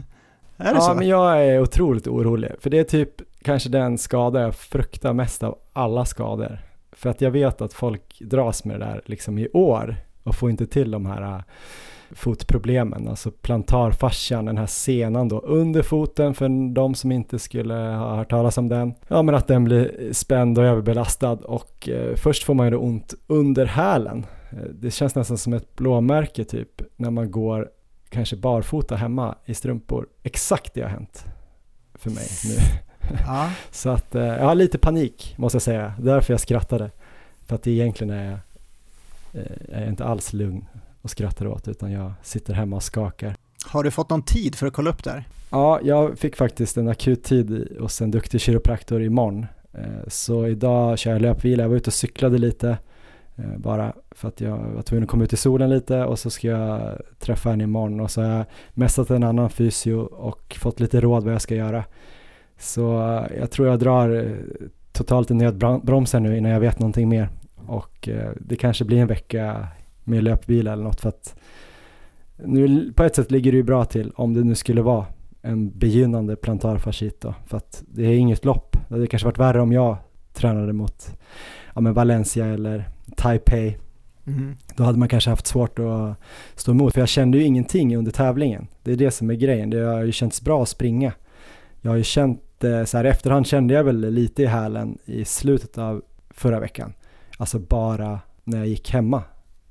[0.57, 0.93] Är det ja, så?
[0.93, 3.09] men jag är otroligt orolig, för det är typ
[3.41, 6.59] kanske den skada jag fruktar mest av alla skador.
[6.91, 10.49] För att jag vet att folk dras med det där liksom i år och får
[10.49, 11.41] inte till de här äh,
[12.11, 18.15] fotproblemen, alltså plantarfascian, den här senan då under foten för de som inte skulle ha
[18.15, 18.93] hört talas om den.
[19.07, 22.79] Ja men att den blir spänd och överbelastad och eh, först får man ju då
[22.79, 24.25] ont under hälen.
[24.51, 27.69] Eh, det känns nästan som ett blåmärke typ när man går
[28.09, 30.07] kanske barfota hemma i strumpor.
[30.23, 31.25] Exakt det har hänt
[31.93, 32.55] för mig nu.
[33.25, 33.49] Ja.
[33.71, 36.91] så att eh, jag har lite panik måste jag säga, därför jag skrattade.
[37.45, 38.39] För att egentligen är
[39.31, 40.65] jag, eh, är jag inte alls lugn
[41.01, 43.35] och skrattar åt utan jag sitter hemma och skakar.
[43.65, 45.23] Har du fått någon tid för att kolla upp där?
[45.51, 49.45] Ja, jag fick faktiskt en akut tid hos en duktig kiropraktor imorgon.
[49.73, 52.77] Eh, så idag kör jag löpvila, jag var ute och cyklade lite
[53.57, 56.47] bara för att jag var tvungen att komma ut i solen lite och så ska
[56.47, 61.01] jag träffa henne imorgon och så har jag mässat en annan fysio och fått lite
[61.01, 61.83] råd vad jag ska göra.
[62.57, 64.31] Så eh, jag tror jag drar eh,
[64.91, 67.29] totalt i nödbromsen nu innan jag vet någonting mer.
[67.67, 69.67] Och eh, det kanske blir en vecka
[70.03, 71.35] med löpvila eller något för att
[72.35, 75.05] nu på ett sätt ligger det ju bra till om det nu skulle vara
[75.41, 77.35] en begynnande plantarfascit då.
[77.45, 78.77] För att det är inget lopp.
[78.87, 79.97] Det hade kanske varit värre om jag
[80.33, 81.17] tränade mot
[81.75, 83.77] ja, men Valencia eller Taipei.
[84.27, 84.55] Mm.
[84.75, 86.15] Då hade man kanske haft svårt att
[86.55, 86.93] stå emot.
[86.93, 88.67] För jag kände ju ingenting under tävlingen.
[88.83, 89.69] Det är det som är grejen.
[89.69, 91.13] Det har ju känts bra att springa.
[91.81, 92.41] Jag har ju känt
[92.85, 96.93] så här efterhand kände jag väl lite i hälen i slutet av förra veckan.
[97.39, 99.23] Alltså bara när jag gick hemma.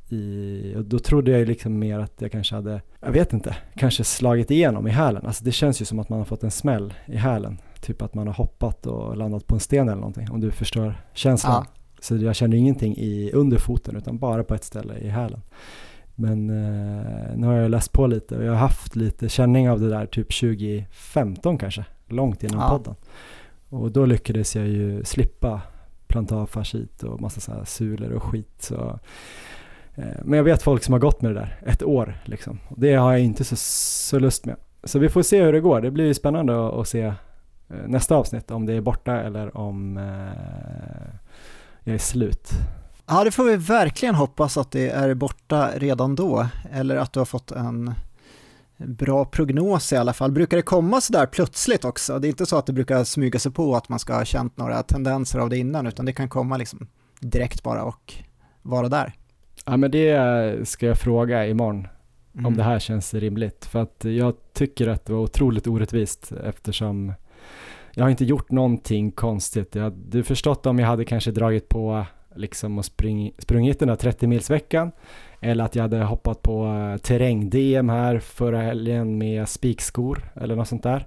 [0.09, 3.57] I, och då trodde jag ju liksom mer att jag kanske hade, jag vet inte,
[3.77, 5.27] kanske slagit igenom i hälen.
[5.27, 7.59] Alltså det känns ju som att man har fått en smäll i hälen.
[7.81, 10.95] Typ att man har hoppat och landat på en sten eller någonting, om du förstår
[11.15, 11.65] känslan.
[11.67, 11.73] Ja.
[12.01, 15.41] Så jag kände ingenting i underfoten utan bara på ett ställe i hälen.
[16.15, 19.81] Men eh, nu har jag läst på lite och jag har haft lite känning av
[19.81, 22.69] det där typ 2015 kanske långt innan ja.
[22.69, 22.95] podden.
[23.69, 25.61] Och då lyckades jag ju slippa
[26.09, 28.57] plantarfascit och massa sådana här sulor och skit.
[28.59, 28.99] Så,
[29.95, 32.59] eh, men jag vet folk som har gått med det där ett år liksom.
[32.77, 34.57] Det har jag inte så, så lust med.
[34.85, 35.81] Så vi får se hur det går.
[35.81, 37.15] Det blir spännande att, att se eh,
[37.87, 41.15] nästa avsnitt om det är borta eller om eh,
[41.85, 42.51] jag är slut.
[43.07, 47.21] Ja, det får vi verkligen hoppas att det är borta redan då, eller att du
[47.21, 47.95] har fått en
[48.79, 50.33] bra prognos i alla fall.
[50.33, 52.19] Brukar det komma sådär plötsligt också?
[52.19, 54.57] Det är inte så att det brukar smyga sig på att man ska ha känt
[54.57, 56.87] några tendenser av det innan, utan det kan komma liksom
[57.21, 58.15] direkt bara och
[58.63, 59.13] vara där.
[59.65, 61.89] Ja men det ska jag fråga imorgon,
[62.35, 62.47] mm.
[62.47, 63.65] om det här känns rimligt.
[63.65, 67.13] För att jag tycker att det var otroligt orättvist eftersom
[67.95, 69.75] jag har inte gjort någonting konstigt.
[69.75, 72.07] Jag hade förstått om jag hade kanske dragit på
[72.39, 74.93] liksom och spring, sprungit den där 30 milsveckan
[75.41, 80.69] eller att jag hade hoppat på eh, terräng-DM här förra helgen med spikskor eller något
[80.69, 81.07] sånt där.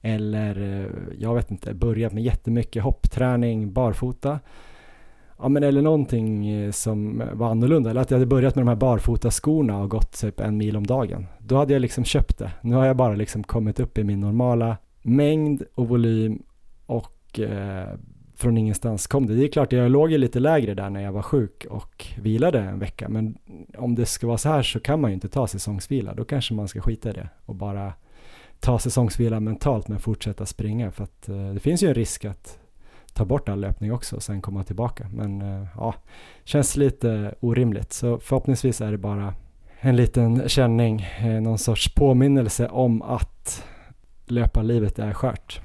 [0.00, 0.86] Eller eh,
[1.18, 4.40] jag vet inte, börjat med jättemycket hoppträning barfota.
[5.38, 8.68] ja men eller någonting eh, som var annorlunda, eller att jag hade börjat med de
[8.68, 11.26] här barfotaskorna och gått typ en mil om dagen.
[11.38, 12.50] Då hade jag liksom köpt det.
[12.60, 16.42] Nu har jag bara liksom kommit upp i min normala mängd och volym
[16.86, 17.88] och eh,
[18.34, 19.34] från ingenstans kom det.
[19.34, 22.60] Det är klart, jag låg ju lite lägre där när jag var sjuk och vilade
[22.60, 23.38] en vecka, men
[23.78, 26.14] om det ska vara så här så kan man ju inte ta säsongsvila.
[26.14, 27.92] Då kanske man ska skita i det och bara
[28.60, 32.58] ta säsongsvila mentalt men fortsätta springa för att eh, det finns ju en risk att
[33.12, 35.06] ta bort all löpning också och sen komma tillbaka.
[35.12, 35.94] Men eh, ja,
[36.44, 37.92] känns lite orimligt.
[37.92, 39.34] Så förhoppningsvis är det bara
[39.80, 43.64] en liten känning, eh, någon sorts påminnelse om att
[44.26, 45.60] löparlivet är skört.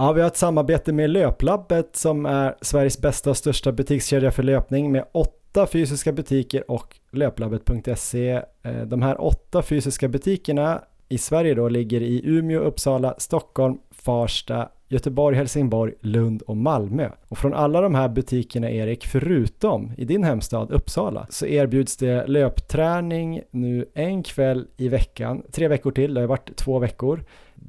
[0.00, 4.42] Ja, vi har ett samarbete med Löplabbet som är Sveriges bästa och största butikskedja för
[4.42, 8.42] löpning med åtta fysiska butiker och löplabbet.se.
[8.62, 14.68] Eh, de här åtta fysiska butikerna i Sverige då ligger i Umeå, Uppsala, Stockholm, Farsta,
[14.88, 17.10] Göteborg, Helsingborg, Lund och Malmö.
[17.28, 22.26] Och från alla de här butikerna Erik, förutom i din hemstad Uppsala, så erbjuds det
[22.26, 27.24] löpträning nu en kväll i veckan, tre veckor till, det har varit två veckor.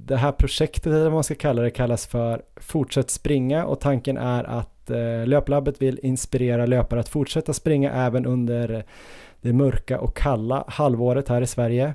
[0.05, 4.17] Det här projektet, eller vad man ska kalla det, kallas för Fortsätt springa och tanken
[4.17, 8.83] är att eh, Löplabbet vill inspirera löpare att fortsätta springa även under
[9.41, 11.93] det mörka och kalla halvåret här i Sverige.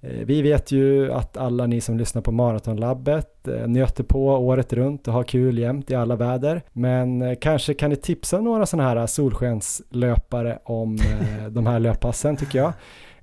[0.00, 4.72] Eh, vi vet ju att alla ni som lyssnar på Maratonlabbet eh, nöter på året
[4.72, 6.62] runt och har kul jämt i alla väder.
[6.72, 12.36] Men eh, kanske kan ni tipsa några sådana här solskenslöpare om eh, de här löppassen
[12.36, 12.72] tycker jag.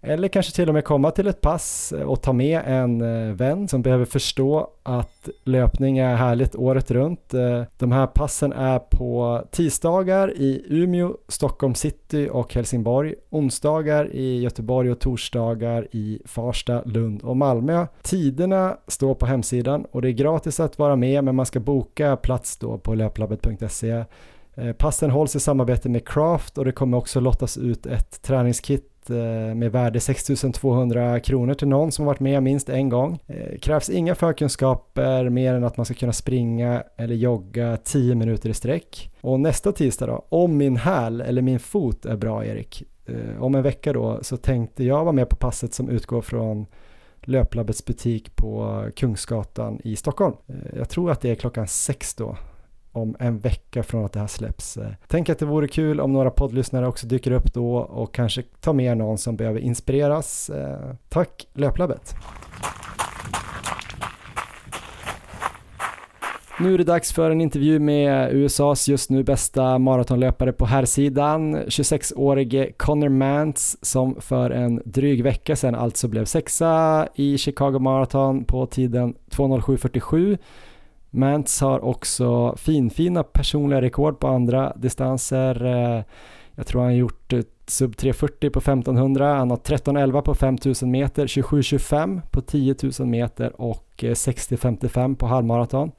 [0.03, 3.33] Eller kanske till och med komma till ett pass eh, och ta med en eh,
[3.33, 7.33] vän som behöver förstå att löpning är härligt året runt.
[7.33, 14.41] Eh, de här passen är på tisdagar i Umeå, Stockholm city och Helsingborg, onsdagar i
[14.41, 17.87] Göteborg och torsdagar i Farsta, Lund och Malmö.
[18.01, 22.15] Tiderna står på hemsidan och det är gratis att vara med men man ska boka
[22.17, 24.03] plats då på löplabbet.se.
[24.77, 29.55] Passen hålls i samarbete med Craft och det kommer också lottas ut ett träningskit Eh,
[29.55, 33.19] med värde 6200 kronor till någon som varit med minst en gång.
[33.27, 38.49] Eh, krävs inga förkunskaper mer än att man ska kunna springa eller jogga 10 minuter
[38.49, 39.11] i sträck.
[39.21, 43.55] Och nästa tisdag då, om min häl eller min fot är bra Erik, eh, om
[43.55, 46.65] en vecka då så tänkte jag vara med på passet som utgår från
[47.23, 50.35] Löplabbets butik på Kungsgatan i Stockholm.
[50.77, 52.37] Jag tror att det är klockan sex då
[52.91, 54.77] om en vecka från att det här släpps.
[55.07, 58.73] Tänk att det vore kul om några poddlyssnare också dyker upp då och kanske tar
[58.73, 60.51] med någon som behöver inspireras.
[61.09, 62.15] Tack Löplabbet!
[66.59, 71.57] Nu är det dags för en intervju med USAs just nu bästa maratonlöpare på herrsidan,
[71.57, 78.45] 26-årige Connor Mantz som för en dryg vecka sedan alltså blev sexa i Chicago Marathon
[78.45, 80.37] på tiden 2.07.47
[81.13, 85.65] Mantz har också finfina personliga rekord på andra distanser.
[85.65, 86.03] Eh,
[86.55, 90.91] jag tror han har gjort eh, sub 340 på 1500, han har 1311 på 5000
[90.91, 95.91] meter, 2725 på 10 000 meter och eh, 6055 på halvmaraton.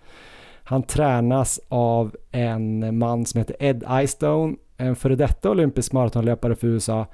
[0.64, 6.66] Han tränas av en man som heter Ed Eyestone, en före detta olympisk maratonlöpare för
[6.66, 7.07] USA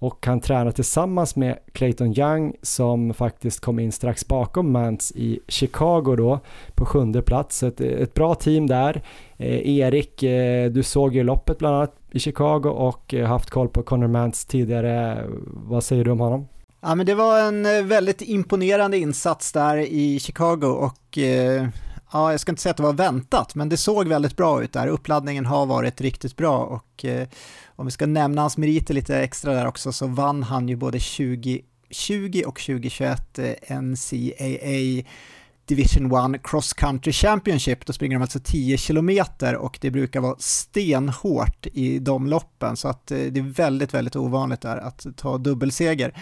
[0.00, 5.40] och han tränar tillsammans med Clayton Young som faktiskt kom in strax bakom Mans i
[5.48, 6.40] Chicago då
[6.74, 7.62] på sjunde plats.
[7.62, 9.02] Ett, ett bra team där.
[9.36, 13.68] Eh, Erik, eh, du såg ju loppet bland annat i Chicago och eh, haft koll
[13.68, 15.24] på Conor Mans tidigare.
[15.46, 16.48] Vad säger du om honom?
[16.80, 21.68] Ja men det var en eh, väldigt imponerande insats där i Chicago och eh,
[22.12, 24.72] ja, jag ska inte säga att det var väntat, men det såg väldigt bra ut
[24.72, 24.86] där.
[24.86, 27.28] Uppladdningen har varit riktigt bra och eh,
[27.66, 30.98] om vi ska nämna hans meriter lite extra där också så vann han ju både
[30.98, 35.02] 2020 och 2021 eh, NCAA
[35.66, 37.86] Division 1 Cross Country Championship.
[37.86, 42.88] Då springer de alltså 10 kilometer och det brukar vara stenhårt i de loppen så
[42.88, 46.14] att eh, det är väldigt, väldigt ovanligt där att ta dubbelseger.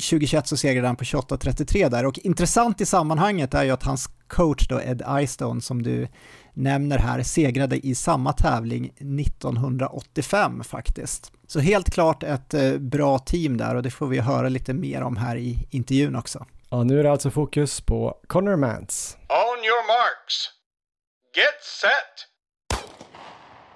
[0.00, 4.08] 2021 så segrade han på 28.33 där och intressant i sammanhanget är ju att hans
[4.26, 6.08] coach då Ed Eyestone som du
[6.54, 11.32] nämner här segrade i samma tävling 1985 faktiskt.
[11.46, 15.02] Så helt klart ett eh, bra team där och det får vi höra lite mer
[15.02, 16.46] om här i intervjun också.
[16.70, 19.16] Ja, nu är det alltså fokus på Connor Mance.
[19.28, 20.34] On your marks.
[21.36, 22.37] Get set.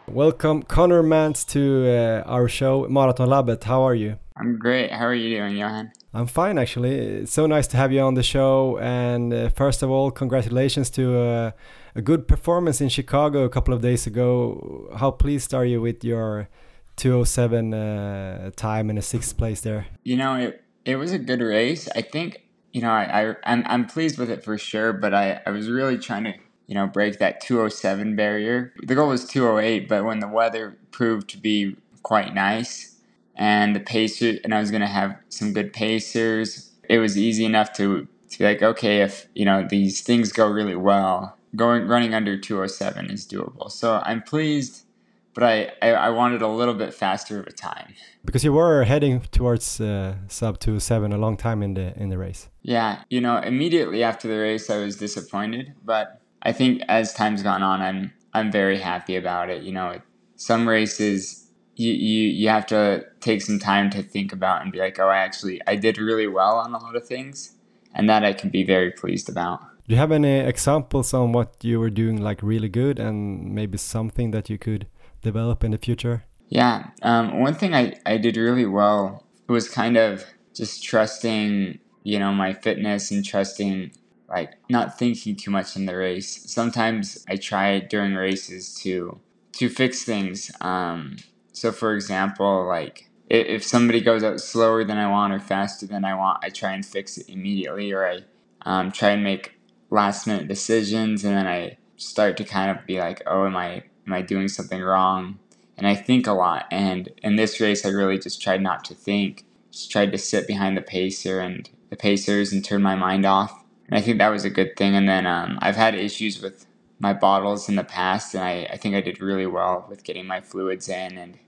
[0.09, 3.63] Welcome Connor Mance to uh, our show Marathon Labbet.
[3.63, 4.19] How are you?
[4.37, 4.91] I'm great.
[4.91, 5.93] How are you doing, Johan?
[6.13, 6.95] I'm fine, actually.
[6.95, 8.79] It's so nice to have you on the show.
[8.79, 11.51] And uh, first of all, congratulations to uh,
[11.95, 14.91] a good performance in Chicago a couple of days ago.
[14.97, 16.49] How pleased are you with your
[16.97, 19.87] 207 uh, time in a sixth place there?
[20.03, 21.89] You know, it it was a good race.
[21.95, 24.93] I think you know I, I I'm I'm pleased with it for sure.
[24.93, 26.35] But I I was really trying to
[26.73, 28.73] you know, break that 207 barrier.
[28.83, 32.97] The goal was 208, but when the weather proved to be quite nice
[33.37, 37.45] and the pacer, and I was going to have some good pacers, it was easy
[37.45, 41.87] enough to, to be like, okay, if, you know, these things go really well, going
[41.87, 43.71] running under 207 is doable.
[43.71, 44.87] So I'm pleased,
[45.35, 47.93] but I, I, I wanted a little bit faster of a time.
[48.25, 52.17] Because you were heading towards uh, sub 207 a long time in the in the
[52.17, 52.49] race.
[52.63, 57.43] Yeah, you know, immediately after the race, I was disappointed, but I think as time's
[57.43, 59.63] gone on, I'm I'm very happy about it.
[59.63, 60.01] You know,
[60.37, 64.79] some races you, you you have to take some time to think about and be
[64.79, 67.57] like, oh, I actually I did really well on a lot of things,
[67.95, 69.61] and that I can be very pleased about.
[69.87, 73.79] Do you have any examples on what you were doing like really good and maybe
[73.79, 74.87] something that you could
[75.23, 76.25] develop in the future?
[76.49, 80.25] Yeah, um, one thing I, I did really well was kind of
[80.55, 83.93] just trusting, you know, my fitness and trusting
[84.33, 86.51] like not thinking too much in the race.
[86.51, 89.21] Sometimes I try during races to
[89.53, 90.51] to fix things.
[90.63, 91.19] Um,
[91.53, 96.05] so for example, like if somebody goes out slower than I want or faster than
[96.05, 98.21] I want, I try and fix it immediately, or I
[98.63, 99.59] um, try and make
[99.91, 103.85] last minute decisions, and then I start to kind of be like, oh, am I
[104.07, 105.39] am I doing something wrong?
[105.77, 106.67] And I think a lot.
[106.71, 109.45] And in this race, I really just tried not to think.
[109.71, 113.62] Just tried to sit behind the pacer and the pacers and turn my mind off
[113.93, 114.97] and I think that was a good thing.
[114.97, 116.65] And then um, I've had issues with
[116.99, 120.27] my bottles in the past, and I, I think I did really well with getting
[120.27, 121.19] my fluids in.
[121.19, 121.39] And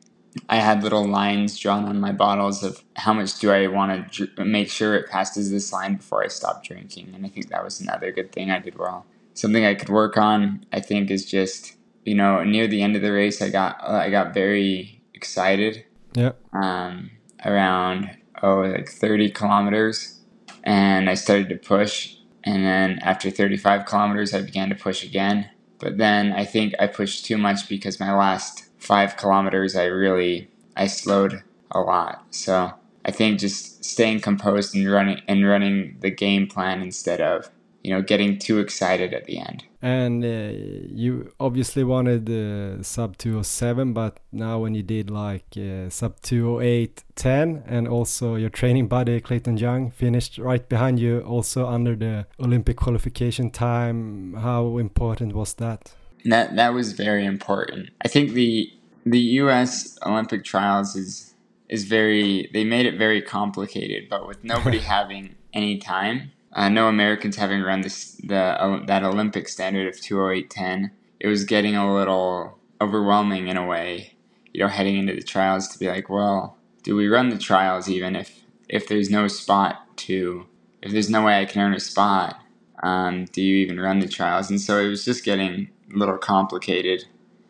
[0.50, 4.26] I had little lines drawn on my bottles of how much do I want to
[4.26, 7.12] dr- make sure it passes this line before I stop drinking.
[7.14, 9.06] And I think that was another good thing I did well.
[9.32, 13.00] Something I could work on, I think, is just you know near the end of
[13.00, 15.86] the race, I got I got very excited.
[16.12, 16.32] Yeah.
[16.52, 17.10] Um,
[17.42, 18.10] around
[18.42, 20.20] oh like 30 kilometers,
[20.62, 25.50] and I started to push and then after 35 kilometers, I began to push again.
[25.78, 30.48] But then I think I pushed too much because my last five kilometers, I really
[30.76, 32.24] I slowed a lot.
[32.30, 32.72] So
[33.04, 37.50] I think just staying composed and running and running the game plan instead of
[37.84, 39.64] you know getting too excited at the end.
[39.82, 40.56] And uh,
[40.88, 47.04] you obviously wanted uh, sub 207, but now when you did like uh, sub 208
[47.14, 52.26] 10, and also your training buddy Clayton Young finished right behind you, also under the
[52.40, 54.34] Olympic qualification time.
[54.34, 55.92] How important was that?
[56.24, 57.90] That that was very important.
[58.02, 58.72] I think the
[59.04, 59.98] the U.S.
[60.06, 61.34] Olympic trials is
[61.68, 62.48] is very.
[62.54, 67.62] They made it very complicated, but with nobody having any time uh, no Americans having
[67.62, 70.90] run this the uh, that Olympic standard of 208.10,
[71.20, 74.14] it was getting a little overwhelming in a way.
[74.52, 77.88] You know, heading into the trials to be like, well, do we run the trials
[77.88, 80.46] even if if there's no spot to
[80.80, 82.40] if there's no way I can earn a spot?
[82.82, 84.50] Um, do you even run the trials?
[84.50, 87.04] And so it was just getting a little complicated.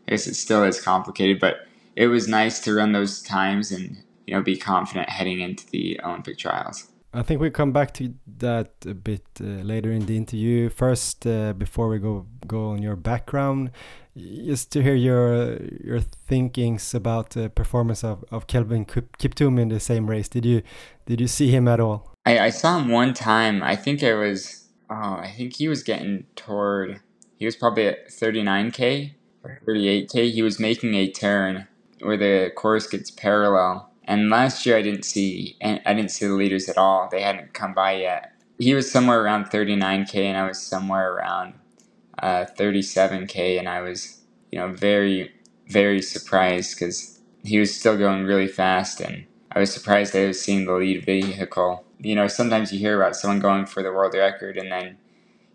[0.06, 4.02] I guess it still is complicated, but it was nice to run those times and
[4.26, 6.88] you know be confident heading into the Olympic trials.
[7.14, 10.68] I think we come back to that a bit uh, later in the interview.
[10.68, 13.70] First, uh, before we go go on your background,
[14.16, 19.78] just to hear your your thinkings about the performance of, of Kelvin Kiptum in the
[19.78, 20.28] same race.
[20.28, 20.62] Did you
[21.06, 22.10] did you see him at all?
[22.26, 23.62] I, I saw him one time.
[23.62, 27.00] I think it was oh I think he was getting toward
[27.38, 29.12] he was probably at 39k
[29.44, 30.32] or 38k.
[30.32, 31.68] He was making a turn
[32.00, 36.34] where the course gets parallel and last year I didn't see I didn't see the
[36.34, 37.08] leaders at all.
[37.10, 38.32] They hadn't come by yet.
[38.58, 41.54] He was somewhere around 39k, and I was somewhere around
[42.22, 45.32] uh, 37k, and I was you know very
[45.68, 50.40] very surprised because he was still going really fast, and I was surprised I was
[50.40, 51.84] seeing the lead vehicle.
[51.98, 54.98] You know, sometimes you hear about someone going for the world record, and then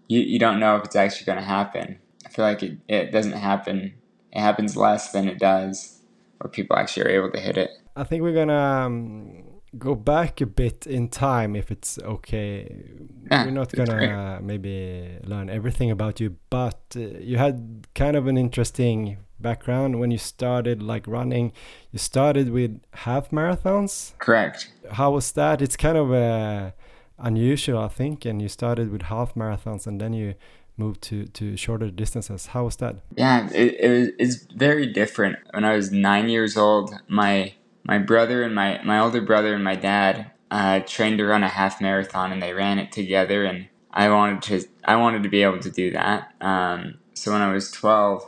[0.07, 1.99] you, you don't know if it's actually going to happen.
[2.25, 3.93] I feel like it, it doesn't happen.
[4.31, 6.01] It happens less than it does,
[6.39, 7.71] where people actually are able to hit it.
[7.99, 9.43] I think we're gonna um,
[9.77, 12.83] go back a bit in time if it's okay.
[13.29, 18.15] Yeah, we're not gonna uh, maybe learn everything about you, but uh, you had kind
[18.15, 21.51] of an interesting background when you started like running.
[21.91, 24.17] You started with half marathons.
[24.17, 24.71] Correct.
[24.91, 25.61] How was that?
[25.61, 26.71] It's kind of uh,
[27.17, 28.23] unusual, I think.
[28.23, 30.35] And you started with half marathons, and then you
[30.77, 32.47] moved to to shorter distances.
[32.47, 32.95] How was that?
[33.17, 34.09] Yeah, it, it was.
[34.17, 35.37] It's very different.
[35.53, 39.63] When I was nine years old, my my brother and my, my older brother and
[39.63, 43.67] my dad uh, trained to run a half marathon and they ran it together and
[43.91, 46.33] I wanted to I wanted to be able to do that.
[46.41, 48.27] Um, so when I was 12,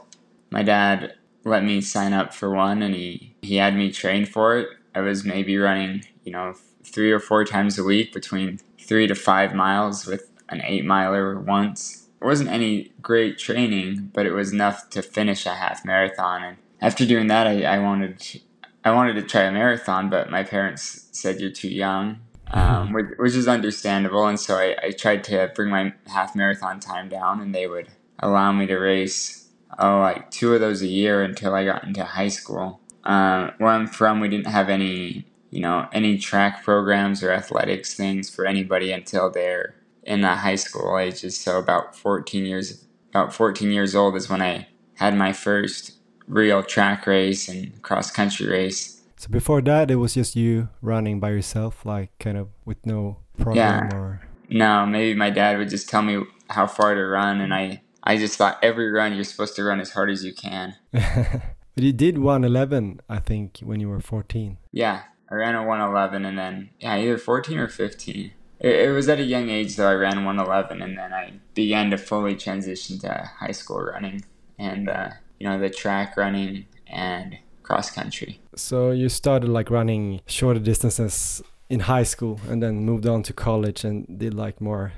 [0.49, 4.57] my dad let me sign up for one and he, he had me train for
[4.57, 4.69] it.
[4.93, 9.15] I was maybe running, you know, three or four times a week between three to
[9.15, 12.07] five miles with an eight miler once.
[12.21, 16.43] it wasn't any great training, but it was enough to finish a half marathon.
[16.43, 18.39] And after doing that, I, I wanted to,
[18.83, 23.05] I wanted to try a marathon, but my parents said you're too young, um, which,
[23.17, 24.25] which is understandable.
[24.27, 27.89] And so I, I tried to bring my half marathon time down, and they would
[28.19, 32.03] allow me to race oh like two of those a year until I got into
[32.03, 32.79] high school.
[33.03, 37.93] Uh, where I'm from, we didn't have any you know any track programs or athletics
[37.93, 41.37] things for anybody until they're in the high school ages.
[41.37, 45.97] So about 14 years about 14 years old is when I had my first
[46.27, 49.01] real track race and cross country race.
[49.17, 53.17] So before that, it was just you running by yourself, like kind of with no
[53.37, 53.97] program Yeah.
[53.97, 54.21] or.
[54.49, 58.17] No, maybe my dad would just tell me how far to run, and I I
[58.17, 60.75] just thought every run you're supposed to run as hard as you can.
[60.91, 64.57] but you did 111, I think, when you were 14.
[64.71, 68.31] Yeah, I ran a 111 and then, yeah, either 14 or 15.
[68.59, 71.91] It, it was at a young age, though, I ran 111 and then I began
[71.91, 74.25] to fully transition to high school running
[74.57, 75.09] and, uh,
[75.41, 78.39] you know, the track running and cross country.
[78.55, 83.33] So you started like running shorter distances in high school and then moved on to
[83.33, 84.93] college and did like more,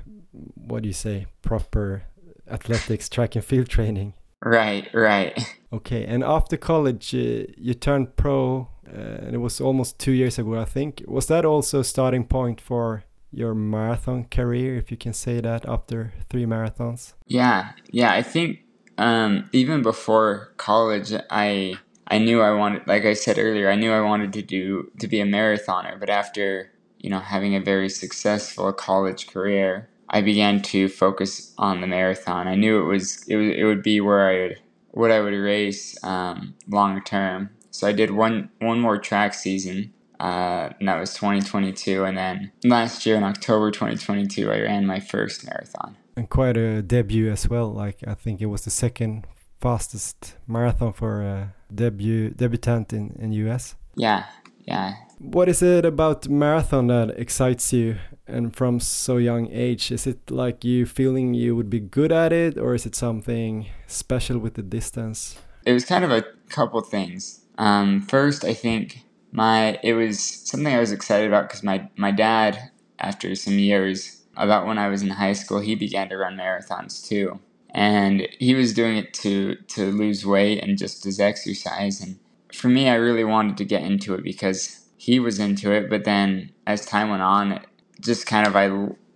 [0.54, 2.02] what do you say, proper
[2.46, 4.12] athletics, track and field training.
[4.44, 5.34] Right, right.
[5.74, 10.38] Okay, and after college, uh, you turned pro, uh, and it was almost two years
[10.38, 11.02] ago, I think.
[11.08, 15.68] Was that also a starting point for your marathon career, if you can say that,
[15.68, 17.14] after three marathons?
[17.26, 18.12] Yeah, yeah.
[18.12, 18.63] I think
[18.98, 21.76] um, even before college, I
[22.06, 25.08] I knew I wanted, like I said earlier, I knew I wanted to do to
[25.08, 25.98] be a marathoner.
[25.98, 31.80] But after you know having a very successful college career, I began to focus on
[31.80, 32.46] the marathon.
[32.46, 34.60] I knew it was it was it would be where I would
[34.92, 37.50] what I would race um, long term.
[37.70, 39.92] So I did one one more track season.
[40.20, 45.00] Uh, and that was 2022, and then last year in October 2022, I ran my
[45.00, 45.96] first marathon.
[46.16, 47.72] And quite a debut as well.
[47.72, 49.26] Like I think it was the second
[49.60, 53.74] fastest marathon for a debut debutant in in US.
[53.96, 54.24] Yeah,
[54.66, 54.94] yeah.
[55.18, 57.96] What is it about marathon that excites you
[58.26, 59.90] and from so young age?
[59.90, 63.66] Is it like you feeling you would be good at it or is it something
[63.86, 65.38] special with the distance?
[65.64, 67.40] It was kind of a couple things.
[67.58, 72.10] Um, first, I think my it was something I was excited about because my my
[72.10, 76.36] dad, after some years, about when I was in high school, he began to run
[76.36, 82.00] marathons too, and he was doing it to to lose weight and just as exercise.
[82.00, 82.18] And
[82.52, 85.90] for me, I really wanted to get into it because he was into it.
[85.90, 87.60] But then as time went on,
[88.00, 88.70] just kind of I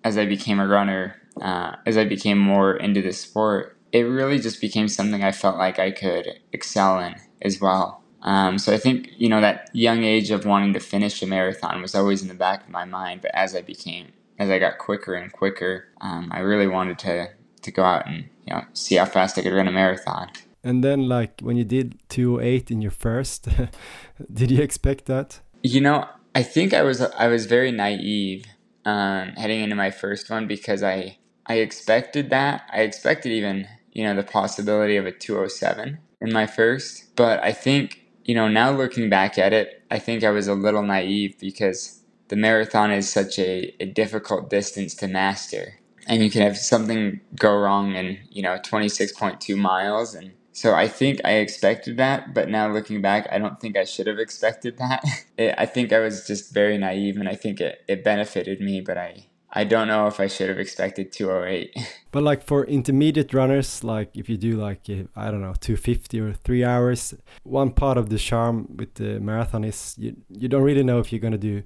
[0.04, 4.38] as I became a runner, uh, as I became more into the sport, it really
[4.38, 8.02] just became something I felt like I could excel in as well.
[8.22, 11.80] Um, so I think you know that young age of wanting to finish a marathon
[11.80, 13.22] was always in the back of my mind.
[13.22, 14.08] But as I became,
[14.38, 17.28] as I got quicker and quicker, um, I really wanted to
[17.60, 20.30] to go out and you know see how fast I could run a marathon.
[20.64, 23.48] And then like when you did 208 in your first,
[24.32, 25.40] did you expect that?
[25.62, 28.46] You know, I think I was I was very naive
[28.84, 32.62] um, heading into my first one because I I expected that.
[32.72, 37.52] I expected even you know the possibility of a 207 in my first, but I
[37.52, 41.38] think you know now looking back at it, I think I was a little naive
[41.40, 41.97] because
[42.28, 47.20] the marathon is such a, a difficult distance to master, and you can have something
[47.36, 52.48] go wrong in you know 26.2 miles and so I think I expected that, but
[52.48, 55.04] now looking back, I don't think I should have expected that.
[55.38, 58.80] It, I think I was just very naive, and I think it, it benefited me,
[58.80, 61.76] but I, I don't know if I should have expected 208.
[62.10, 64.80] But like for intermediate runners, like if you do like
[65.14, 67.14] I don't know 250 or three hours,
[67.44, 71.12] one part of the charm with the marathon is you you don't really know if
[71.12, 71.62] you're gonna do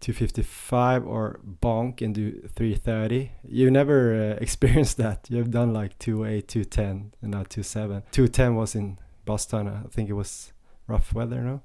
[0.00, 3.32] 255 or bonk and do 330.
[3.48, 5.26] You never uh, experienced that.
[5.28, 8.02] You've done like 28, 210, and now 27.
[8.10, 9.68] 210 was in Boston.
[9.68, 10.52] I think it was
[10.86, 11.62] rough weather, no?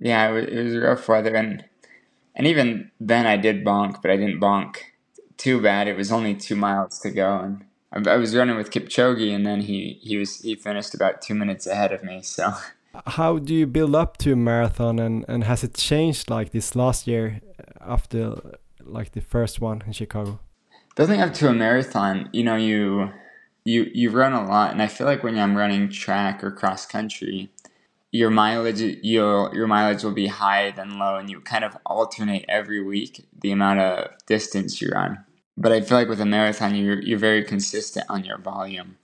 [0.00, 1.64] yeah, it was, it was rough weather, and
[2.34, 4.76] and even then I did bonk, but I didn't bonk
[5.36, 5.88] too bad.
[5.88, 9.46] It was only two miles to go, and I, I was running with Kipchoge, and
[9.46, 12.22] then he he was he finished about two minutes ahead of me.
[12.22, 12.54] So
[13.06, 16.74] How do you build up to a marathon, and and has it changed like this
[16.74, 17.40] last year
[17.86, 20.40] after like the first one in Chicago?
[20.94, 23.10] building up to a marathon, you know, you
[23.64, 26.86] you you run a lot, and I feel like when I'm running track or cross
[26.86, 27.50] country,
[28.10, 32.44] your mileage your your mileage will be high then low, and you kind of alternate
[32.48, 35.24] every week the amount of distance you run.
[35.56, 38.96] But I feel like with a marathon, you're you're very consistent on your volume,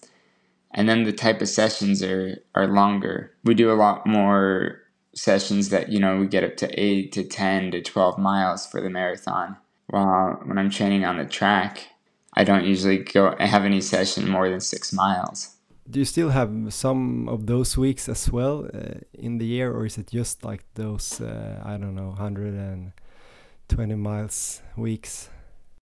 [0.73, 3.33] and then the type of sessions are are longer.
[3.45, 4.83] We do a lot more
[5.19, 8.81] sessions that you know we get up to eight to ten to twelve miles for
[8.81, 9.57] the marathon
[9.89, 11.89] while when I'm training on the track,
[12.35, 15.57] I don't usually go have any session more than six miles.
[15.91, 19.87] Do you still have some of those weeks as well uh, in the year, or
[19.87, 22.93] is it just like those uh, I don't know, hundred and
[23.69, 25.31] twenty miles weeks?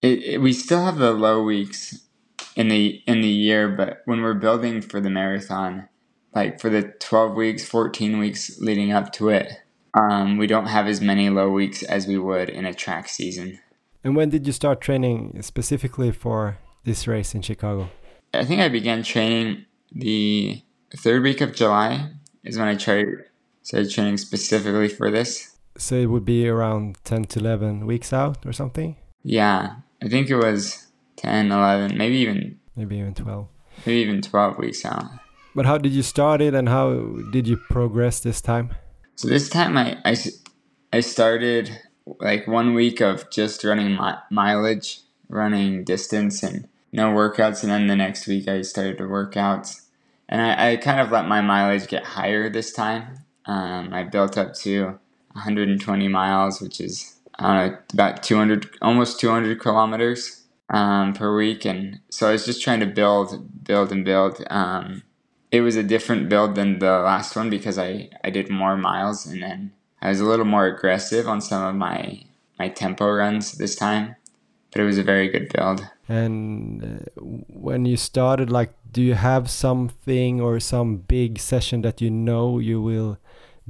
[0.03, 2.07] It, it, we still have the low weeks
[2.55, 5.89] in the in the year, but when we're building for the marathon,
[6.37, 9.51] like for the twelve weeks, fourteen weeks leading up to it,
[9.95, 13.59] um, we don't have as many low weeks as we would in a track season.
[14.05, 17.89] And when did you start training specifically for this race in Chicago?
[18.35, 20.63] I think I began training the
[20.95, 22.11] third week of July
[22.45, 23.07] is when I tried
[23.63, 25.57] started training specifically for this.
[25.79, 28.97] So it would be around 10 to 11 weeks out or something?
[29.25, 33.49] Yeah, I think it was 10, 11, maybe even maybe even 12.
[33.85, 35.07] Maybe even 12 weeks out.
[35.57, 36.93] But how did you start it and how
[37.31, 38.75] did you progress this time?
[39.15, 40.15] So this time I, I,
[40.93, 41.81] I started
[42.21, 45.01] like one week of just running mi- mileage,
[45.31, 47.63] running distance and no workouts.
[47.63, 49.75] And then the next week I started to work out.
[50.29, 53.21] And I, I kind of let my mileage get higher this time.
[53.47, 54.99] Um, I built up to
[55.33, 61.65] 120 miles, which is know, about 200, almost 200 kilometers um, per week.
[61.65, 64.45] And so I was just trying to build, build, and build.
[64.51, 65.03] Um,
[65.51, 69.27] it was a different build than the last one because I, I did more miles
[69.27, 72.23] and then I was a little more aggressive on some of my
[72.59, 74.17] my tempo runs this time,
[74.73, 75.87] but it was a very good build.
[76.09, 82.01] And uh, when you started, like, do you have something or some big session that
[82.01, 83.19] you know you will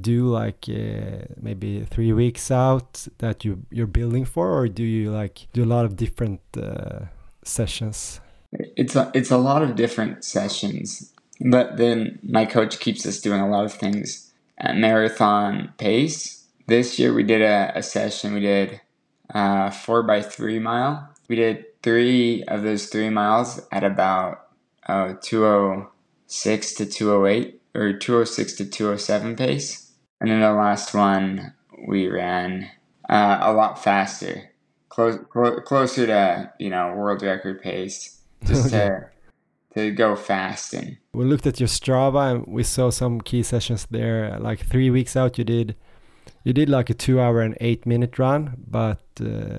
[0.00, 5.10] do, like uh, maybe three weeks out that you you're building for, or do you
[5.10, 7.06] like do a lot of different uh,
[7.42, 8.20] sessions?
[8.52, 11.12] It's a it's a lot of different sessions.
[11.40, 16.46] But then my coach keeps us doing a lot of things at marathon pace.
[16.66, 18.34] This year we did a, a session.
[18.34, 18.80] We did
[19.30, 21.08] uh, four by three mile.
[21.28, 24.48] We did three of those three miles at about
[24.86, 29.92] uh, 206 to 208 or 206 to 207 pace.
[30.20, 31.52] And then the last one
[31.86, 32.70] we ran
[33.08, 34.50] uh, a lot faster,
[34.88, 39.08] close, clo- closer to you know world record pace, just to
[39.76, 43.86] to go fast and we looked at your strava and we saw some key sessions
[43.90, 44.38] there.
[44.40, 45.76] Like three weeks out you did
[46.44, 49.58] you did like a two hour and eight minute run but uh,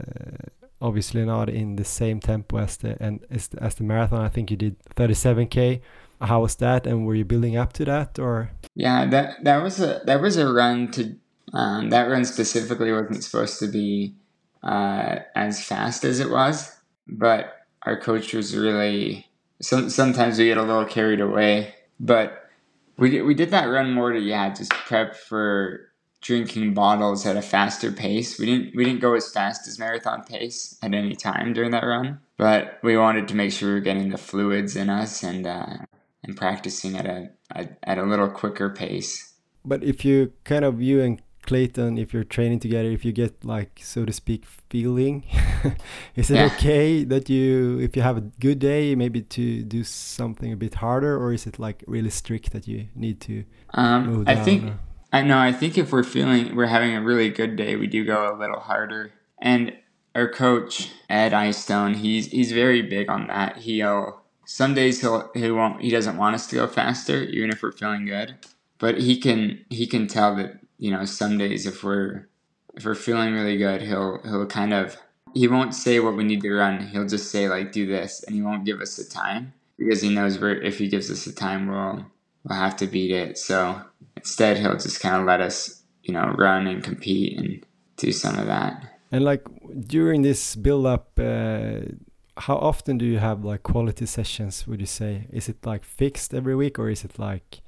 [0.82, 4.22] obviously not in the same tempo as the and as, as the marathon.
[4.26, 5.82] I think you did 37k
[6.20, 6.88] how was that?
[6.88, 8.50] And were you building up to that or?
[8.74, 11.16] Yeah that that was a that was a run to
[11.54, 14.16] um, that run specifically wasn't supposed to be
[14.64, 16.76] uh, as fast as it was
[17.08, 17.54] but
[17.84, 19.27] our coach was really
[19.62, 22.50] some, sometimes we get a little carried away, but
[22.98, 25.92] we we did that run more to yeah just prep for
[26.22, 28.40] drinking bottles at a faster pace.
[28.40, 31.84] We didn't we didn't go as fast as marathon pace at any time during that
[31.84, 35.46] run, but we wanted to make sure we were getting the fluids in us and
[35.46, 35.78] uh,
[36.24, 39.34] and practicing at a, a at a little quicker pace.
[39.64, 43.44] But if you kind of you and Clayton, if you're training together, if you get
[43.44, 45.24] like so to speak feeling,
[46.16, 46.46] is it yeah.
[46.46, 50.76] okay that you if you have a good day maybe to do something a bit
[50.76, 53.46] harder, or is it like really strict that you need to?
[53.74, 54.80] Um, I think or?
[55.12, 55.40] I know.
[55.40, 58.36] I think if we're feeling we're having a really good day, we do go a
[58.38, 59.14] little harder.
[59.42, 59.74] And
[60.14, 63.58] our coach Ed Eyestone, he's he's very big on that.
[63.58, 67.64] He'll some days he'll he won't he doesn't want us to go faster, even if
[67.64, 68.36] we're feeling good.
[68.80, 72.28] But he can he can tell that you know, some days if we're
[72.76, 74.98] if we're feeling really good, he'll he'll kind of
[75.34, 76.88] he won't say what we need to run.
[76.88, 80.10] He'll just say like do this, and he won't give us the time because he
[80.10, 82.06] knows we're if he gives us the time, we'll
[82.44, 83.38] we'll have to beat it.
[83.38, 83.82] So
[84.16, 87.66] instead, he'll just kind of let us you know run and compete and
[87.98, 88.84] do some of that.
[89.12, 89.44] And like
[89.88, 91.20] during this build up.
[91.20, 91.80] Uh
[92.40, 96.36] how often do you have like quality sessions would you say is it like fixed
[96.36, 97.62] every week or is it like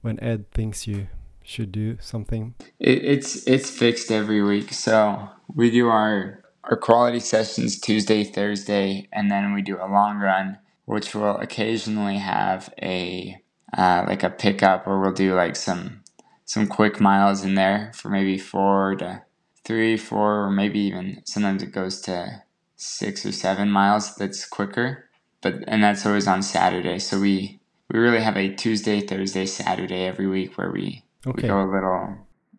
[0.00, 1.06] when ed thinks you
[1.46, 2.54] should do something?
[2.78, 4.72] It, it's it's fixed every week.
[4.72, 10.18] So we do our our quality sessions Tuesday, Thursday, and then we do a long
[10.18, 13.40] run, which will occasionally have a
[13.76, 16.02] uh, like a pickup, or we'll do like some
[16.44, 19.22] some quick miles in there for maybe four to
[19.64, 22.42] three, four, or maybe even sometimes it goes to
[22.76, 24.14] six or seven miles.
[24.16, 25.08] That's quicker,
[25.40, 26.98] but and that's always on Saturday.
[26.98, 31.42] So we we really have a Tuesday, Thursday, Saturday every week where we Okay.
[31.42, 32.18] We go a little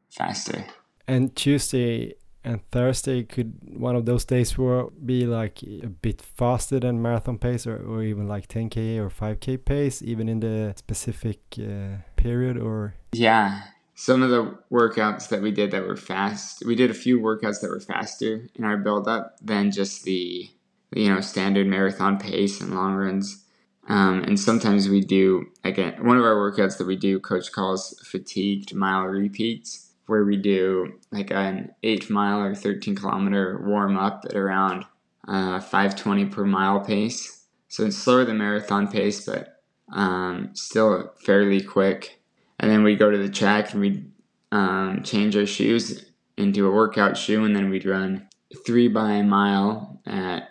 [0.10, 0.66] faster.
[1.08, 6.80] And Tuesday and Thursday could one of those days will be like a bit faster
[6.80, 11.40] than marathon pace or, or even like 10k or 5k pace even in the specific
[11.60, 13.64] uh, period or yeah
[13.96, 17.60] some of the workouts that we did that were fast we did a few workouts
[17.60, 20.50] that were faster in our build up than just the
[20.96, 23.44] you know, standard marathon pace and long runs.
[23.88, 28.00] Um, and sometimes we do, again, one of our workouts that we do, coach calls
[28.06, 34.26] fatigued mile repeats, where we do like an eight mile or 13 kilometer warm up
[34.30, 34.86] at around
[35.28, 37.46] uh, 520 per mile pace.
[37.70, 39.62] So it's slower than marathon pace, but
[39.94, 42.20] um, still fairly quick.
[42.60, 44.06] And then we go to the track and we
[44.52, 46.06] um, change our shoes
[46.38, 48.28] into a workout shoe, and then we'd run
[48.66, 50.50] three by a mile at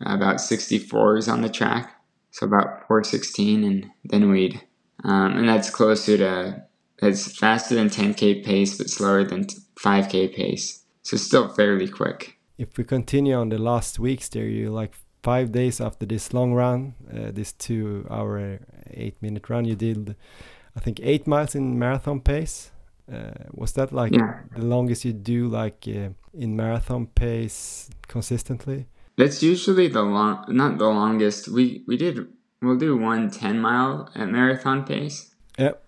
[0.00, 1.94] about 64s on the track,
[2.34, 4.60] so about 416, and then we'd,
[5.04, 6.64] um, and that's closer to,
[6.98, 9.46] it's faster than 10k pace, but slower than
[9.78, 12.36] 5k pace, so still fairly quick.
[12.58, 16.52] If we continue on the last weeks there, you like five days after this long
[16.52, 18.58] run, uh, this two hour,
[18.90, 20.16] eight minute run, you did,
[20.76, 22.72] I think, eight miles in marathon pace.
[23.12, 24.40] Uh, was that like Yeah.
[24.56, 28.86] the longest you do like uh, in marathon pace consistently?
[29.16, 31.48] That's usually the long, not the longest.
[31.48, 32.26] We we did
[32.60, 35.34] we'll do one 10 mile at marathon pace.
[35.58, 35.82] Yep.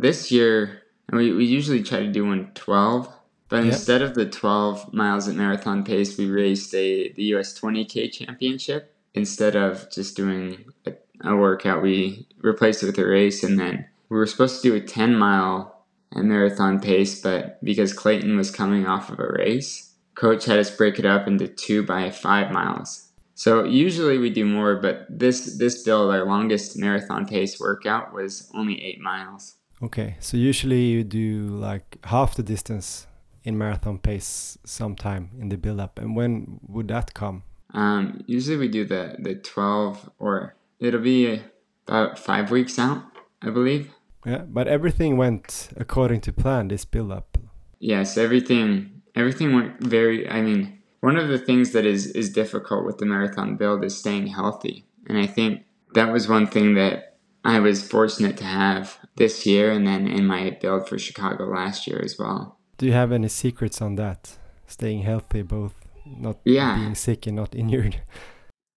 [0.00, 3.08] This year, and we, we usually try to do one 12,
[3.48, 3.72] but Yeah.
[3.72, 8.94] instead of the 12 miles at marathon pace, we raced a the US 20k championship.
[9.14, 13.86] Instead of just doing a, a workout, we replaced it with a race, and then
[14.08, 15.84] we were supposed to do a 10 mile
[16.16, 19.89] at marathon pace, but because Clayton was coming off of a race,
[20.20, 23.10] coach had us break it up into two by five miles.
[23.34, 28.50] So usually we do more, but this this build, our longest marathon pace workout was
[28.54, 29.56] only eight miles.
[29.82, 33.06] Okay, so usually you do like half the distance
[33.44, 35.98] in marathon pace sometime in the build up.
[35.98, 37.42] And when would that come?
[37.72, 41.40] Um, usually we do the the twelve, or it'll be
[41.88, 43.02] about five weeks out,
[43.40, 43.88] I believe.
[44.26, 47.38] Yeah, but everything went according to plan this build up.
[47.78, 50.28] Yes, everything everything went very.
[50.28, 53.96] I mean, one of the things that is is difficult with the marathon build is
[53.96, 58.98] staying healthy, and I think that was one thing that I was fortunate to have
[59.16, 62.58] this year, and then in my build for Chicago last year as well.
[62.78, 64.36] Do you have any secrets on that?
[64.66, 65.74] Staying healthy, both
[66.06, 66.76] not Yeah.
[66.76, 68.00] being sick and not injured.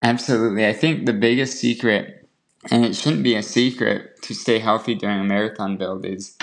[0.02, 0.66] Absolutely.
[0.68, 2.28] I think the biggest secret,
[2.72, 6.38] and it shouldn't be a secret to stay healthy during a marathon build, is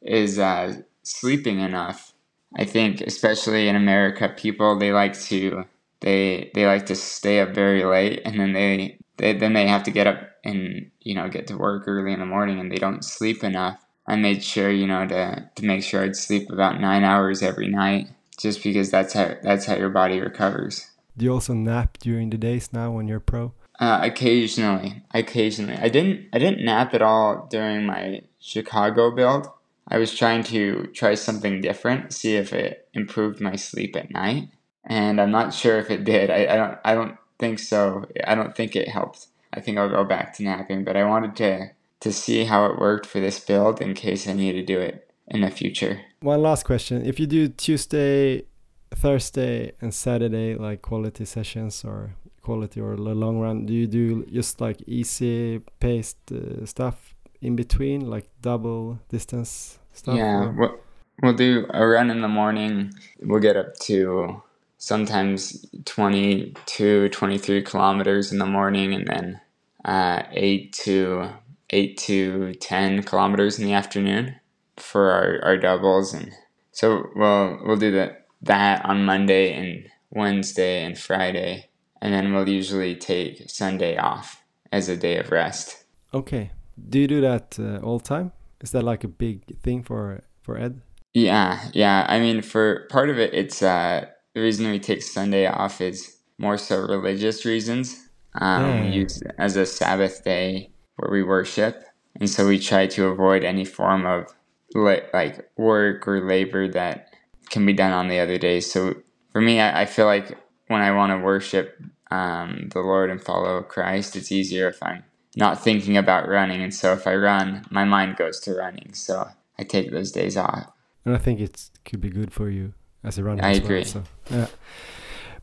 [0.00, 2.11] is uh, sleeping enough.
[2.56, 5.64] I think, especially in America, people they like to
[6.00, 9.84] they they like to stay up very late, and then they, they then they have
[9.84, 12.76] to get up and you know get to work early in the morning, and they
[12.76, 13.82] don't sleep enough.
[14.06, 17.68] I made sure you know to to make sure I'd sleep about nine hours every
[17.68, 20.90] night, just because that's how that's how your body recovers.
[21.16, 23.52] Do you also nap during the days now when you're pro?
[23.78, 25.76] Uh, occasionally, occasionally.
[25.76, 26.28] I didn't.
[26.32, 29.46] I didn't nap at all during my Chicago build.
[29.88, 34.48] I was trying to try something different, see if it improved my sleep at night,
[34.84, 36.30] and I'm not sure if it did.
[36.30, 36.78] I, I don't.
[36.84, 38.06] I don't think so.
[38.24, 39.26] I don't think it helped.
[39.52, 41.70] I think I'll go back to napping, but I wanted to
[42.00, 45.08] to see how it worked for this build in case I need to do it
[45.28, 46.00] in the future.
[46.20, 47.06] One last question.
[47.06, 48.44] If you do Tuesday,
[48.92, 54.60] Thursday, and Saturday, like quality sessions or quality or long run, do you do just
[54.60, 60.16] like easy paced uh, stuff in between, like double distance stuff?
[60.16, 60.78] Yeah, or- we'll,
[61.22, 62.94] we'll do a run in the morning.
[63.20, 64.42] We'll get up to
[64.78, 69.40] sometimes 22, 23 kilometers in the morning, and then
[69.84, 71.28] uh, eight to
[71.72, 74.36] eight to 10 kilometers in the afternoon
[74.76, 76.12] for our, our doubles.
[76.12, 76.32] And
[76.70, 81.70] so we'll, we'll do that, that on Monday and Wednesday and Friday.
[82.00, 85.84] And then we'll usually take Sunday off as a day of rest.
[86.12, 86.50] Okay.
[86.88, 88.32] Do you do that uh, all time?
[88.60, 90.80] Is that like a big thing for for Ed?
[91.14, 92.06] Yeah, yeah.
[92.08, 96.16] I mean, for part of it, it's uh, the reason we take Sunday off is
[96.38, 98.08] more so religious reasons.
[98.34, 98.80] Um, Yeah.
[98.82, 101.84] We use it as a Sabbath day where we worship,
[102.18, 104.26] and so we try to avoid any form of
[104.74, 107.08] li- like work or labor that
[107.50, 108.70] can be done on the other days.
[108.72, 108.94] So
[109.32, 111.78] for me, I, I feel like when I want to worship
[112.10, 115.04] um, the Lord and follow Christ, it's easier if I'm
[115.36, 116.62] not thinking about running.
[116.62, 118.92] And so if I run, my mind goes to running.
[118.94, 119.28] So
[119.58, 120.66] I take those days off.
[121.04, 123.44] And I think it could be good for you as a runner.
[123.44, 123.84] I as well, agree.
[123.84, 124.46] so, yeah.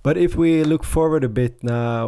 [0.01, 2.07] But if we look forward a bit now,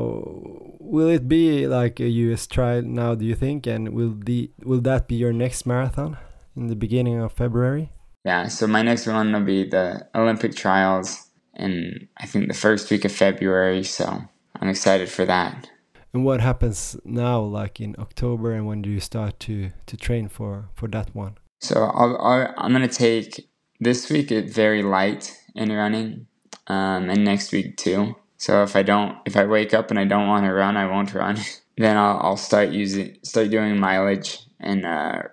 [0.80, 3.16] will it be like a US trial now?
[3.16, 3.68] Do you think?
[3.68, 6.18] And will the will that be your next marathon
[6.56, 7.92] in the beginning of February?
[8.24, 12.90] Yeah, so my next one will be the Olympic trials in I think the first
[12.90, 14.24] week of February, so
[14.62, 15.70] I'm excited for that.
[16.14, 20.28] And what happens now, like in October, and when do you start to to train
[20.28, 21.38] for for that one?
[21.60, 23.50] So I'll, I'll, I'm gonna take
[23.80, 26.28] this week it very light in running,
[26.68, 28.16] um, and next week too.
[28.38, 30.88] So if I don't, if I wake up and I don't want to run, I
[30.88, 31.38] won't run.
[31.78, 35.24] then I'll, I'll start using, start doing mileage and uh,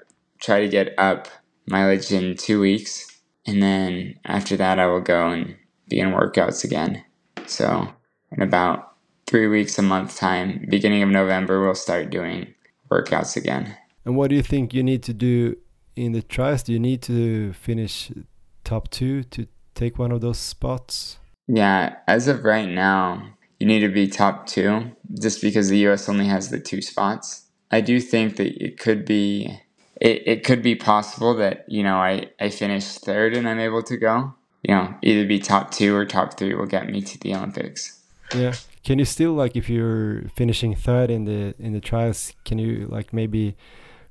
[0.40, 1.28] try to get up
[1.66, 3.06] mileage in two weeks.
[3.46, 5.56] And then after that, I will go and
[5.88, 7.02] be in workouts again.
[7.46, 7.88] So
[8.30, 8.87] in about
[9.28, 12.54] three weeks, a month time, beginning of November, we'll start doing
[12.90, 13.76] workouts again.
[14.04, 15.56] And what do you think you need to do
[15.94, 16.62] in the trials?
[16.62, 18.10] Do you need to finish
[18.64, 21.18] top two to take one of those spots?
[21.46, 26.08] Yeah, as of right now, you need to be top two just because the US
[26.08, 27.46] only has the two spots.
[27.70, 29.60] I do think that it could be
[30.00, 33.82] it, it could be possible that, you know, I, I finish third and I'm able
[33.82, 34.32] to go.
[34.62, 38.00] You know, either be top two or top three will get me to the Olympics.
[38.34, 38.54] Yeah.
[38.88, 42.88] Can you still like if you're finishing third in the in the trials, can you
[42.90, 43.54] like maybe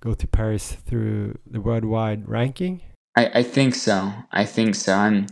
[0.02, 2.82] go to Paris through the worldwide ranking?
[3.16, 4.14] I, I think so.
[4.32, 4.94] I think so.
[4.94, 5.26] I'm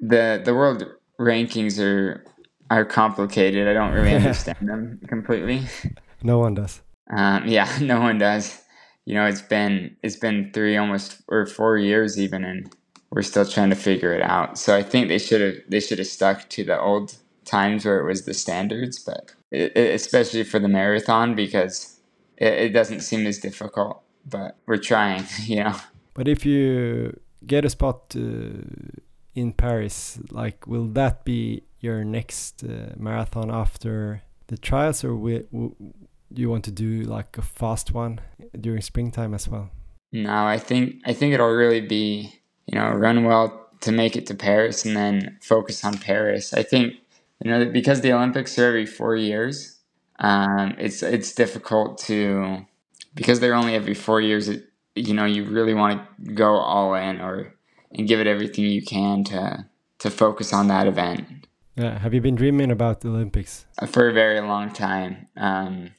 [0.00, 0.86] the the world
[1.20, 2.24] rankings are
[2.70, 3.68] are complicated.
[3.68, 5.60] I don't really understand them completely.
[6.22, 6.80] No one does.
[7.14, 8.62] Um, yeah, no one does.
[9.04, 12.74] You know, it's been it's been three almost or four years even, and
[13.10, 14.56] we're still trying to figure it out.
[14.56, 18.00] So I think they should have they should have stuck to the old times where
[18.00, 22.00] it was the standards, but it, especially for the marathon because
[22.36, 24.02] it, it doesn't seem as difficult.
[24.26, 25.76] But we're trying, you know.
[26.14, 28.62] But if you get a spot uh,
[29.34, 35.42] in Paris, like, will that be your next uh, marathon after the trials, or will,
[35.50, 35.76] will
[36.34, 38.20] you want to do like a fast one
[38.60, 39.70] during springtime as well?
[40.12, 42.32] No, I think I think it'll really be
[42.66, 46.52] you know run well to make it to Paris and then focus on Paris.
[46.52, 46.94] I think
[47.42, 49.78] you know because the Olympics are every four years,
[50.18, 52.66] um, it's it's difficult to
[53.14, 54.48] because they're only every four years.
[54.48, 57.54] It, you know you really want to go all in or
[57.92, 59.66] and give it everything you can to
[59.98, 61.46] to focus on that event.
[61.76, 65.28] Yeah, have you been dreaming about the Olympics for a very long time?
[65.36, 65.92] Um,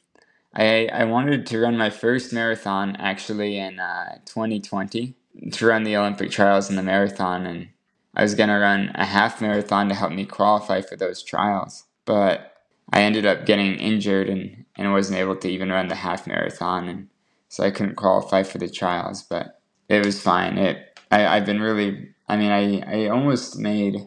[0.53, 5.15] I I wanted to run my first marathon actually in uh, 2020
[5.53, 7.69] to run the Olympic trials in the marathon, and
[8.15, 12.53] I was gonna run a half marathon to help me qualify for those trials, but
[12.91, 16.87] I ended up getting injured and and wasn't able to even run the half marathon,
[16.87, 17.07] and
[17.49, 19.59] so I couldn't qualify for the trials, but
[19.89, 20.57] it was fine.
[20.57, 23.97] It I, I've been really, I mean, I, I almost made,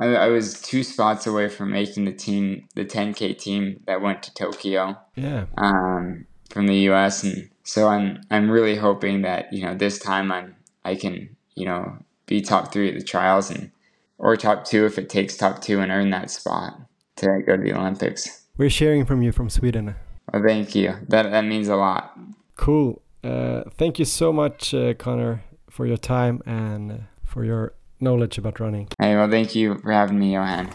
[0.00, 4.24] I, I was two spots away from making the team, the 10K team that went
[4.24, 4.98] to Tokyo.
[5.14, 5.46] Yeah.
[5.56, 7.22] Um, from the U.S.
[7.24, 11.66] and so I'm I'm really hoping that you know this time I'm I can you
[11.66, 11.98] know
[12.28, 13.70] be top three at the trials and
[14.18, 16.80] or top two if it takes top two and earn that spot
[17.16, 18.44] to go to the Olympics.
[18.56, 19.94] We're sharing from you from Sweden.
[20.32, 20.94] Well, thank you.
[21.08, 22.18] That that means a lot.
[22.56, 23.00] Cool.
[23.22, 28.60] Uh, thank you so much, uh, Connor for your time and for your knowledge about
[28.60, 28.88] running.
[29.00, 30.68] Hey, well, thank you for having me, Johan.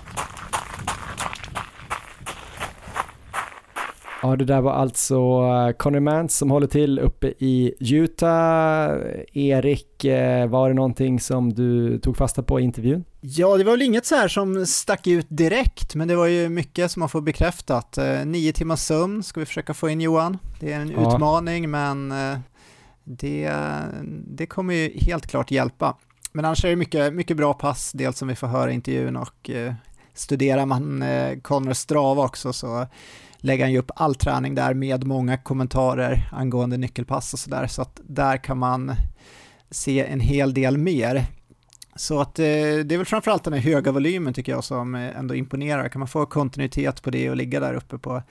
[4.23, 8.97] Ja, det där var alltså eh, Conny Mantz som håller till uppe i Utah.
[9.33, 13.03] Erik, eh, var det någonting som du tog fasta på i intervjun?
[13.21, 16.49] Ja, det var väl inget så här som stack ut direkt, men det var ju
[16.49, 17.97] mycket som man får bekräftat.
[17.97, 20.37] Eh, nio timmars sömn ska vi försöka få in Johan.
[20.59, 21.15] Det är en ja.
[21.15, 22.13] utmaning, men
[23.03, 23.51] det,
[24.27, 25.97] det kommer ju helt klart hjälpa.
[26.31, 29.15] Men annars är det mycket, mycket bra pass, dels som vi får höra i intervjun
[29.15, 29.49] och
[30.13, 31.03] studerar man
[31.41, 32.87] Conor Strava också så
[33.43, 37.81] lägger han ju upp all träning där med många kommentarer angående nyckelpass och sådär, så
[37.81, 38.95] att där kan man
[39.71, 41.25] se en hel del mer.
[41.95, 45.17] Så att eh, det är väl framförallt den här höga volymen tycker jag som eh,
[45.17, 45.89] ändå imponerar.
[45.89, 48.23] Kan man få kontinuitet på det och ligga där uppe på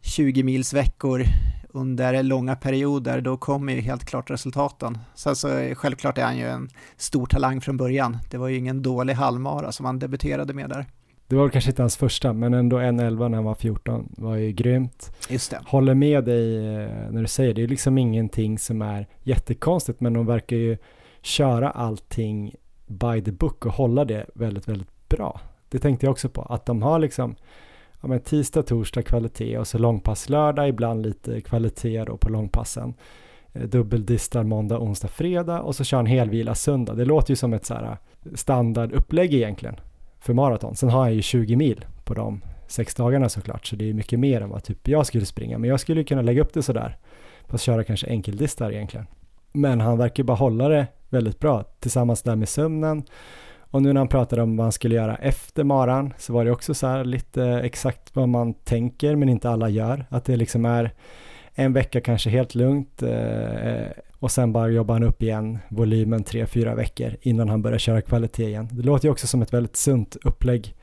[0.00, 1.24] 20 mils veckor
[1.68, 4.98] under långa perioder, då kommer ju helt klart resultaten.
[5.14, 8.18] Sen så eh, självklart är han ju en stor talang från början.
[8.30, 10.86] Det var ju ingen dålig halvmara som han debuterade med där.
[11.32, 14.52] Det var kanske inte hans första, men ändå 1.11 när han var 14 var ju
[14.52, 15.12] grymt.
[15.28, 15.60] Just det.
[15.66, 20.12] Håller med dig eh, när du säger det, är liksom ingenting som är jättekonstigt, men
[20.12, 20.76] de verkar ju
[21.22, 22.54] köra allting
[22.86, 25.40] by the book och hålla det väldigt, väldigt bra.
[25.68, 27.34] Det tänkte jag också på, att de har liksom
[28.00, 32.94] ja, men tisdag, torsdag kvalitet och så långpass lördag, ibland lite kvalitet då på långpassen.
[33.52, 36.94] Eh, dubbeldistar måndag, onsdag, fredag och så kör han helvila söndag.
[36.94, 37.96] Det låter ju som ett så här
[38.34, 39.76] standardupplägg egentligen
[40.22, 40.76] för maraton.
[40.76, 44.18] Sen har han ju 20 mil på de sex dagarna såklart, så det är mycket
[44.18, 45.58] mer än vad typ jag skulle springa.
[45.58, 46.96] Men jag skulle kunna lägga upp det sådär,
[47.48, 49.06] fast köra kanske enkeldistar egentligen.
[49.52, 53.02] Men han verkar bara hålla det väldigt bra tillsammans där med sömnen
[53.72, 56.50] och nu när han pratade om vad han skulle göra efter maran så var det
[56.50, 60.06] också så här lite exakt vad man tänker men inte alla gör.
[60.08, 60.90] Att det liksom är
[61.54, 63.86] en vecka kanske helt lugnt eh,
[64.22, 68.00] och sen bara jobbar han upp igen volymen tre, fyra veckor innan han börjar köra
[68.00, 68.68] kvalitet igen.
[68.72, 70.74] Det låter ju också som ett väldigt sunt upplägg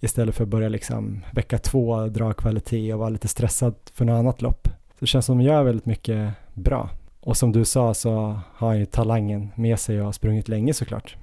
[0.00, 4.18] istället för att börja liksom vecka två dra kvalitet och vara lite stressad för något
[4.18, 4.68] annat lopp.
[4.68, 6.90] Så det känns som att gör väldigt mycket bra.
[7.20, 10.74] Och som du sa så har han ju talangen med sig och har sprungit länge
[10.74, 11.16] såklart.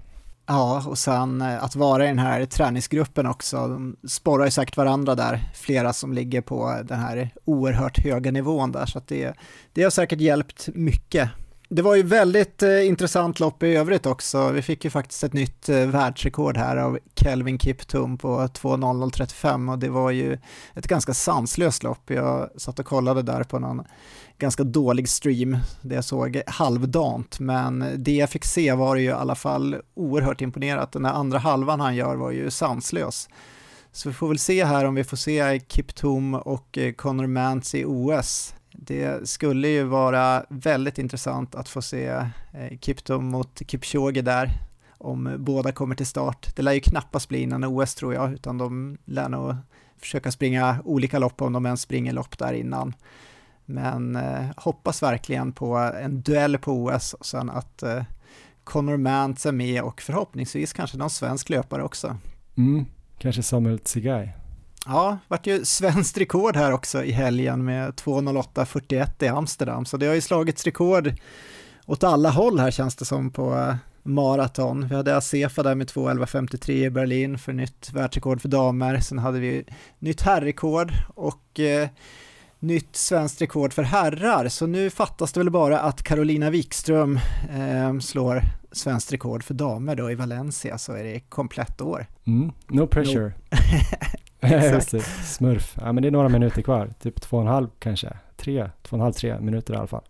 [0.48, 3.58] Ja, och sen eh, att vara i den här träningsgruppen också.
[3.58, 8.72] De sporrar ju säkert varandra där, flera som ligger på den här oerhört höga nivån
[8.72, 9.34] där, så att det,
[9.74, 11.30] det har säkert hjälpt mycket.
[11.72, 14.52] Det var ju väldigt eh, intressant lopp i övrigt också.
[14.52, 19.80] Vi fick ju faktiskt ett nytt eh, världsrekord här av Kelvin Kiptum på 2.0035 och
[19.80, 20.38] det var ju
[20.74, 22.10] ett ganska sanslöst lopp.
[22.10, 23.84] Jag satt och kollade där på någon
[24.38, 29.12] ganska dålig stream, det jag såg halvdant, men det jag fick se var ju i
[29.12, 30.92] alla fall oerhört imponerat.
[30.92, 33.30] Den där andra halvan han gör var ju sanslös.
[33.92, 37.78] Så vi får väl se här om vi får se Kiptum och eh, Conor Mance
[37.78, 38.54] i OS.
[38.82, 44.52] Det skulle ju vara väldigt intressant att få se eh, Kiptum mot Kipchoge där,
[44.98, 46.56] om båda kommer till start.
[46.56, 49.56] Det lär ju knappast bli innan OS tror jag, utan de lär nog
[49.98, 52.94] försöka springa olika lopp om de ens springer lopp där innan.
[53.66, 58.04] Men eh, hoppas verkligen på en duell på OS och sen att eh,
[58.64, 62.18] Conor Mantz är med och förhoppningsvis kanske någon svensk löpare också.
[62.58, 62.86] Mm,
[63.18, 64.30] kanske Samuel Tsegay.
[64.86, 70.06] Ja, vart ju svenskt rekord här också i helgen med 2.08.41 i Amsterdam, så det
[70.06, 71.14] har ju slagits rekord
[71.86, 74.88] åt alla håll här känns det som på eh, maraton.
[74.88, 79.40] Vi hade Asefa där med 2.11.53 i Berlin för nytt världsrekord för damer, sen hade
[79.40, 79.66] vi
[80.00, 81.90] nytt herrrekord och eh,
[82.60, 87.20] nytt svenskt rekord för herrar, så nu fattas det väl bara att Carolina Wikström
[87.52, 92.08] eh, slår svenskt rekord för damer då i Valencia så är det komplett år.
[92.26, 93.34] Mm, no pressure.
[94.42, 95.00] No.
[95.24, 95.76] Smurf.
[95.82, 98.96] Ja men det är några minuter kvar, typ två och en halv kanske, tre, två
[98.96, 100.04] och en halv, tre minuter i alla fall.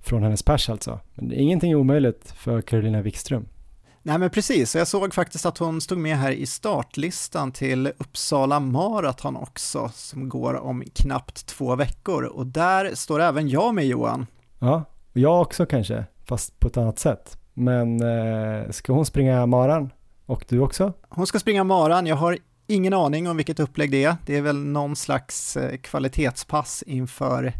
[0.00, 1.00] Från hennes pers alltså.
[1.14, 3.46] Men det är ingenting omöjligt för Carolina Wikström.
[4.02, 8.60] Nej men precis, jag såg faktiskt att hon stod med här i startlistan till Uppsala
[8.60, 12.24] Marathon också, som går om knappt två veckor.
[12.24, 14.26] Och där står även jag med Johan.
[14.58, 17.39] Ja, jag också kanske, fast på ett annat sätt.
[17.54, 19.90] Men eh, ska hon springa maran?
[20.26, 20.92] Och du också?
[21.08, 24.16] Hon ska springa maran, jag har ingen aning om vilket upplägg det är.
[24.26, 27.52] Det är väl någon slags eh, kvalitetspass inför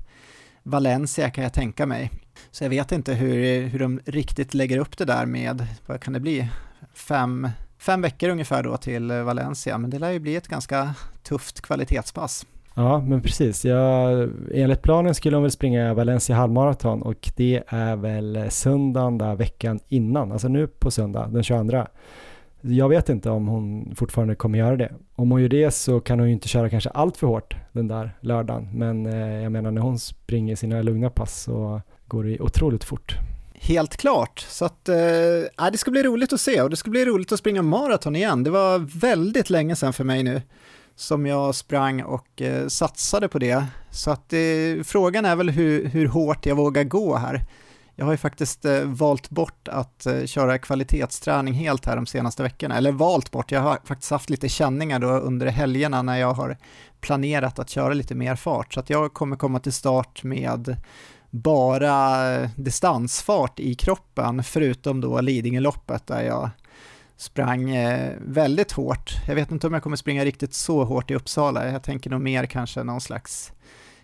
[0.63, 2.11] Valencia kan jag tänka mig.
[2.51, 6.13] Så jag vet inte hur, hur de riktigt lägger upp det där med, vad kan
[6.13, 6.49] det bli,
[6.95, 11.61] fem, fem veckor ungefär då till Valencia, men det lär ju bli ett ganska tufft
[11.61, 12.47] kvalitetspass.
[12.81, 13.65] Ja, men precis.
[13.65, 19.35] Jag, enligt planen skulle hon väl springa Valencia halvmaraton och det är väl söndagen där
[19.35, 21.87] veckan innan, alltså nu på söndag den 22.
[22.61, 24.93] Jag vet inte om hon fortfarande kommer göra det.
[25.15, 27.89] Om hon gör det så kan hon ju inte köra kanske allt för hårt den
[27.89, 32.41] där lördagen, men eh, jag menar när hon springer sina lugna pass så går det
[32.41, 33.17] otroligt fort.
[33.55, 36.91] Helt klart, så att eh, äh, det ska bli roligt att se och det ska
[36.91, 38.45] bli roligt att springa maraton igen.
[38.45, 40.43] Det var väldigt länge sedan för mig nu
[41.01, 43.67] som jag sprang och eh, satsade på det.
[43.91, 47.45] Så att eh, frågan är väl hur, hur hårt jag vågar gå här.
[47.95, 52.43] Jag har ju faktiskt eh, valt bort att eh, köra kvalitetsträning helt här de senaste
[52.43, 56.33] veckorna, eller valt bort, jag har faktiskt haft lite känningar då under helgerna när jag
[56.33, 56.57] har
[57.01, 60.77] planerat att köra lite mer fart, så att jag kommer komma till start med
[61.31, 66.51] bara eh, distansfart i kroppen, förutom då Lidingöloppet där jag
[67.21, 69.13] sprang eh, väldigt hårt.
[69.29, 72.21] Jag vet inte om jag kommer springa riktigt så hårt i Uppsala, jag tänker nog
[72.21, 73.53] mer kanske någon slags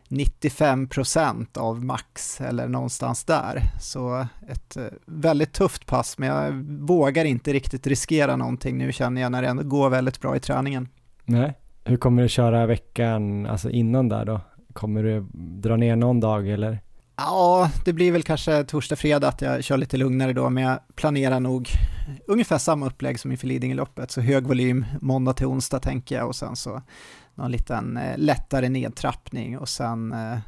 [0.09, 3.61] 95% av max eller någonstans där.
[3.81, 6.53] Så ett eh, väldigt tufft pass, men jag
[6.87, 10.41] vågar inte riktigt riskera någonting nu känner jag när det ändå går väldigt bra i
[10.41, 10.89] träningen.
[11.25, 11.55] Nej,
[11.85, 14.41] hur kommer du köra veckan, alltså innan där då?
[14.73, 15.27] Kommer du
[15.61, 16.81] dra ner någon dag eller?
[17.17, 20.79] Ja, det blir väl kanske torsdag, fredag att jag kör lite lugnare då, men jag
[20.95, 21.69] planerar nog
[22.27, 26.37] ungefär samma upplägg som inför Lidingöloppet, så hög volym måndag till onsdag tänker jag och
[26.37, 26.83] sen så
[27.35, 30.39] någon liten eh, lättare nedtrappning och sen, eh,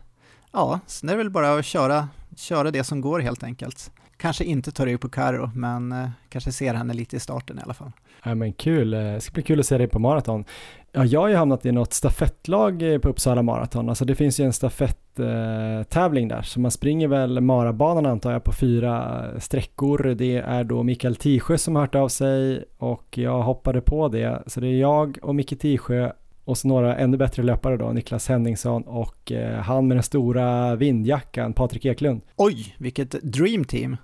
[0.53, 3.91] ja, sen är det väl bara att köra, köra det som går helt enkelt.
[4.19, 7.63] Kanske inte ta rygg på Karo, men eh, kanske ser henne lite i starten i
[7.63, 7.93] alla fall.
[8.23, 10.45] Ja men kul, eh, det ska bli kul att se dig på maraton.
[10.93, 13.89] Ja, jag har ju hamnat i något stafettlag eh, på Uppsala Marathon.
[13.89, 18.53] Alltså det finns ju en stafetttävling där, så man springer väl marabanan antar jag på
[18.53, 20.15] fyra sträckor.
[20.19, 24.43] Det är då Mikael Tisjö som har hört av sig och jag hoppade på det.
[24.47, 26.13] Så det är jag och Micke Tisjö
[26.45, 30.77] och så några ännu bättre löpare då, Niklas Henningsson och eh, han med den stora
[30.77, 32.21] vindjackan, Patrik Eklund.
[32.37, 33.97] Oj, vilket dream team.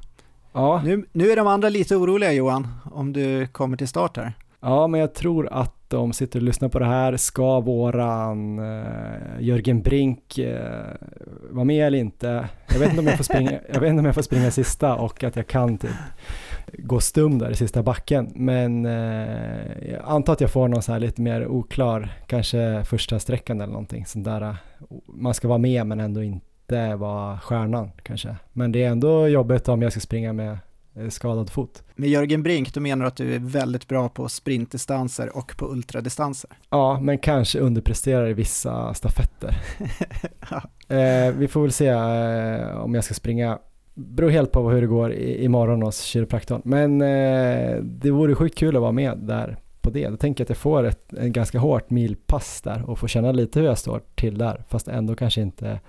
[0.55, 0.83] Ja.
[0.85, 4.33] Nu, nu är de andra lite oroliga Johan, om du kommer till start här.
[4.61, 7.17] Ja, men jag tror att de sitter och lyssnar på det här.
[7.17, 10.47] Ska våran uh, Jörgen Brink uh,
[11.51, 12.49] vara med eller inte?
[12.69, 14.95] Jag vet inte om jag får springa, jag vet inte om jag får springa sista
[14.95, 15.91] och att jag kan typ
[16.79, 18.33] gå stum där i sista backen.
[18.35, 23.19] Men eh, jag antar att jag får någon så här lite mer oklar, kanske första
[23.19, 24.57] sträckan eller någonting sånt där.
[25.07, 26.47] Man ska vara med men ändå inte
[26.97, 28.37] vara stjärnan kanske.
[28.53, 30.59] Men det är ändå jobbigt om jag ska springa med
[30.95, 31.83] eh, skadad fot.
[31.95, 35.67] Med Jörgen Brink, då menar du att du är väldigt bra på sprintdistanser och på
[35.67, 36.51] ultradistanser?
[36.71, 39.57] Ja, men kanske underpresterar i vissa stafetter.
[40.51, 40.63] ja.
[40.97, 43.59] eh, vi får väl se eh, om jag ska springa
[43.95, 46.63] beror helt på hur det går imorgon hos kiropraktorn.
[46.65, 50.09] Men eh, det vore sjukt kul att vara med där på det.
[50.09, 53.33] Då tänker jag att jag får ett, ett ganska hårt milpass där och får känna
[53.33, 54.65] lite hur jag står till där.
[54.69, 55.81] Fast ändå kanske inte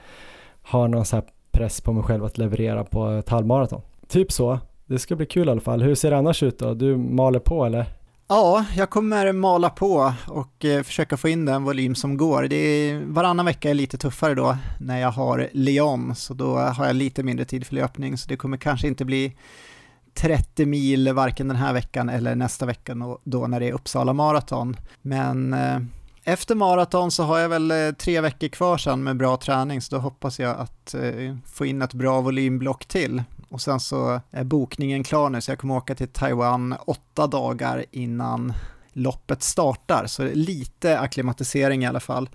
[0.65, 3.81] har någon så här press på mig själv att leverera på ett halvmaraton.
[4.07, 4.59] Typ så.
[4.85, 5.81] Det ska bli kul i alla fall.
[5.81, 6.73] Hur ser det annars ut då?
[6.73, 7.85] Du maler på eller?
[8.27, 12.43] Ja, jag kommer mala på och eh, försöka få in den volym som går.
[12.43, 16.85] Det är, varannan vecka är lite tuffare då när jag har Leon, så då har
[16.85, 19.35] jag lite mindre tid för löpning, så det kommer kanske inte bli
[20.13, 24.77] 30 mil varken den här veckan eller nästa vecka då när det är Uppsala maraton.
[25.01, 25.79] Men eh,
[26.25, 29.95] efter maraton så har jag väl eh, tre veckor kvar sen med bra träning, så
[29.95, 34.43] då hoppas jag att eh, få in ett bra volymblock till och sen så är
[34.43, 38.53] bokningen klar nu så jag kommer åka till Taiwan åtta dagar innan
[38.93, 42.29] loppet startar, så lite akklimatisering i alla fall.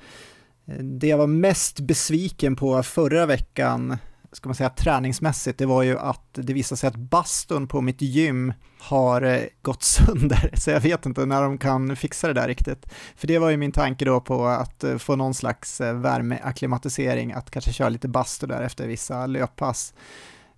[0.67, 3.97] Eh, det jag var mest besviken på förra veckan,
[4.33, 8.03] ska man säga träningsmässigt, det var ju att det visade sig att bastun på mitt
[8.03, 12.49] gym har eh, gått sönder, så jag vet inte när de kan fixa det där
[12.49, 12.87] riktigt.
[13.17, 17.33] För det var ju min tanke då på att eh, få någon slags eh, värmeakklimatisering,
[17.33, 19.95] att kanske köra lite bastu där efter vissa löppass.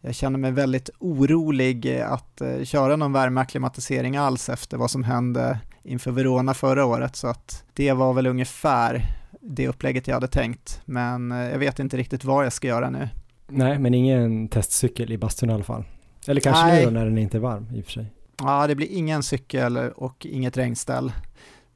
[0.01, 5.59] Jag känner mig väldigt orolig eh, att köra någon värmeakklimatisering alls efter vad som hände
[5.83, 9.07] inför Verona förra året, så att det var väl ungefär
[9.41, 13.09] det upplägget jag hade tänkt, men jag vet inte riktigt vad jag ska göra nu.
[13.49, 15.85] Nej, men ingen testcykel i bastun i alla fall.
[16.27, 16.79] Eller kanske Nej.
[16.79, 18.07] nu då när den inte är varm i och för sig.
[18.39, 21.13] Ja, det blir ingen cykel och inget regnställ.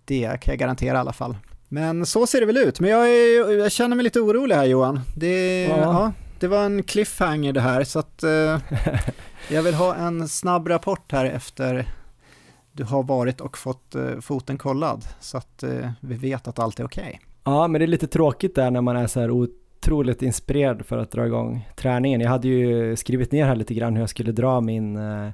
[0.04, 1.36] Det kan jag garantera i alla fall.
[1.68, 4.64] Men så ser det väl ut, men jag, är, jag känner mig lite orolig här
[4.64, 5.00] Johan.
[5.16, 5.76] Det, ja.
[5.76, 8.60] ja det var en cliffhanger det här, så att eh,
[9.50, 11.86] jag vill ha en snabb rapport här efter
[12.72, 16.80] du har varit och fått eh, foten kollad, så att eh, vi vet att allt
[16.80, 17.04] är okej.
[17.04, 17.18] Okay.
[17.44, 19.30] Ja, men det är lite tråkigt där när man är så här
[19.86, 22.20] otroligt inspirerad för att dra igång träningen.
[22.20, 25.28] Jag hade ju skrivit ner här lite grann hur jag skulle dra min, eh,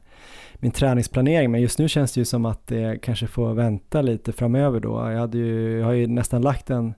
[0.55, 4.33] min träningsplanering, men just nu känns det ju som att det kanske får vänta lite
[4.33, 5.11] framöver då.
[5.11, 6.95] Jag, hade ju, jag har ju nästan lagt en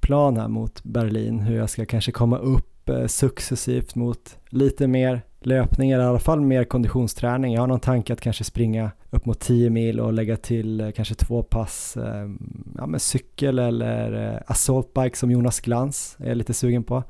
[0.00, 5.22] plan här mot Berlin, hur jag ska kanske komma upp Eh, successivt mot lite mer
[5.40, 7.54] löpning, eller i alla fall mer konditionsträning.
[7.54, 10.90] Jag har någon tanke att kanske springa upp mot 10 mil och lägga till eh,
[10.90, 12.38] kanske två pass ehm,
[12.78, 17.02] ja, med cykel eller eh, assaultbike som Jonas Glans är lite sugen på.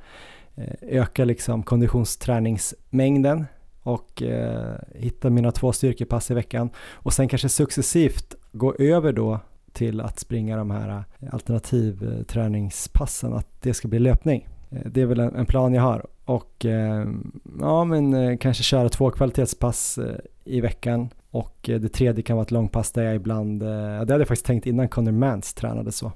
[0.82, 3.44] Öka liksom konditionsträningsmängden
[3.82, 9.40] och eh, hitta mina två styrkepass i veckan och sen kanske successivt gå över då
[9.72, 14.48] till att springa de här alternativträningspassen, att det ska bli löpning.
[14.70, 17.06] Eh, det är väl en, plan jag har och eh,
[17.60, 19.98] ja men eh, kanske köra två kvalitetspass
[20.44, 24.28] i veckan och det tredje kan vara ett långpass där jag ibland, det hade jag
[24.28, 26.12] faktiskt tänkt innan Conor Mans tränade så.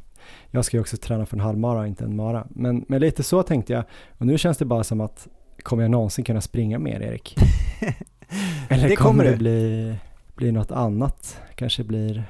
[0.50, 2.46] Jag ska ju också träna för en halvmara och inte en mara.
[2.50, 3.84] Men, men lite så tänkte jag
[4.18, 5.28] och nu känns det bara som att
[5.62, 7.36] kommer jag någonsin kunna springa mer Erik?
[8.68, 9.94] Eller det kommer, kommer det bli,
[10.34, 11.40] bli något annat?
[11.54, 12.24] Kanske blir,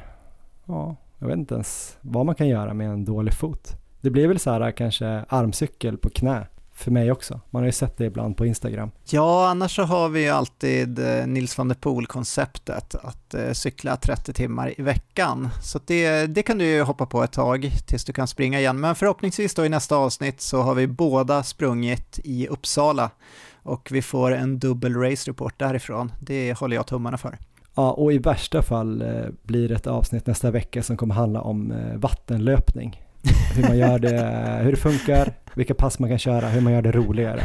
[0.67, 3.77] ja, jag vet inte ens vad man kan göra med en dålig fot.
[4.01, 6.47] Det blir väl så här kanske armcykel på knä
[6.81, 7.41] för mig också.
[7.51, 8.91] Man har ju sett det ibland på Instagram.
[9.11, 13.97] Ja, annars så har vi ju alltid eh, Nils van der Poel-konceptet att eh, cykla
[13.97, 15.49] 30 timmar i veckan.
[15.63, 18.81] Så det, det kan du ju hoppa på ett tag tills du kan springa igen.
[18.81, 23.11] Men förhoppningsvis då i nästa avsnitt så har vi båda sprungit i Uppsala
[23.63, 26.13] och vi får en dubbel race report därifrån.
[26.21, 27.39] Det håller jag tummarna för.
[27.75, 31.41] Ja, och i värsta fall eh, blir det ett avsnitt nästa vecka som kommer handla
[31.41, 33.10] om vattenlöpning
[33.55, 36.83] hur man gör det, hur det funkar, vilka pass man kan köra, hur man gör
[36.83, 37.43] det roligare.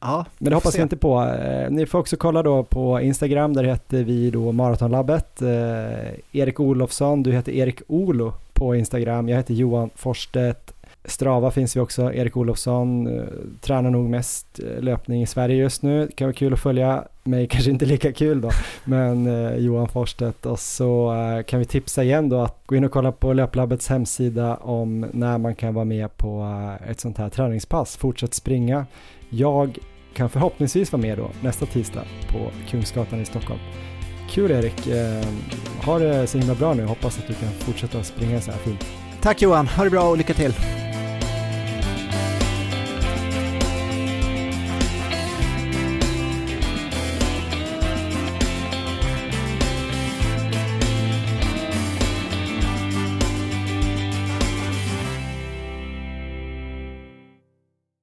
[0.00, 0.78] Ja, Men det hoppas se.
[0.78, 1.22] vi inte på.
[1.22, 5.42] Eh, ni får också kolla då på Instagram, där heter vi då Maratonlabbet.
[5.42, 5.48] Eh,
[6.32, 9.28] Erik Olofsson, du heter Erik Olo på Instagram.
[9.28, 10.72] Jag heter Johan Forstedt.
[11.06, 13.24] Strava finns vi också, Erik Olofsson, eh,
[13.60, 16.06] tränar nog mest eh, löpning i Sverige just nu.
[16.06, 18.50] Det kan vara kul att följa mig, kanske inte lika kul då,
[18.84, 22.84] men eh, Johan Forstedt och så eh, kan vi tipsa igen då att gå in
[22.84, 27.18] och kolla på Löplabbets hemsida om när man kan vara med på eh, ett sånt
[27.18, 27.96] här träningspass.
[27.96, 28.86] Fortsätt springa.
[29.30, 29.78] Jag
[30.14, 33.60] kan förhoppningsvis vara med då nästa tisdag på Kungsgatan i Stockholm.
[34.30, 35.24] Kul Erik, eh,
[35.84, 38.86] ha det så himla bra nu, hoppas att du kan fortsätta springa så här fint.
[39.22, 40.54] Tack Johan, ha det bra och lycka till!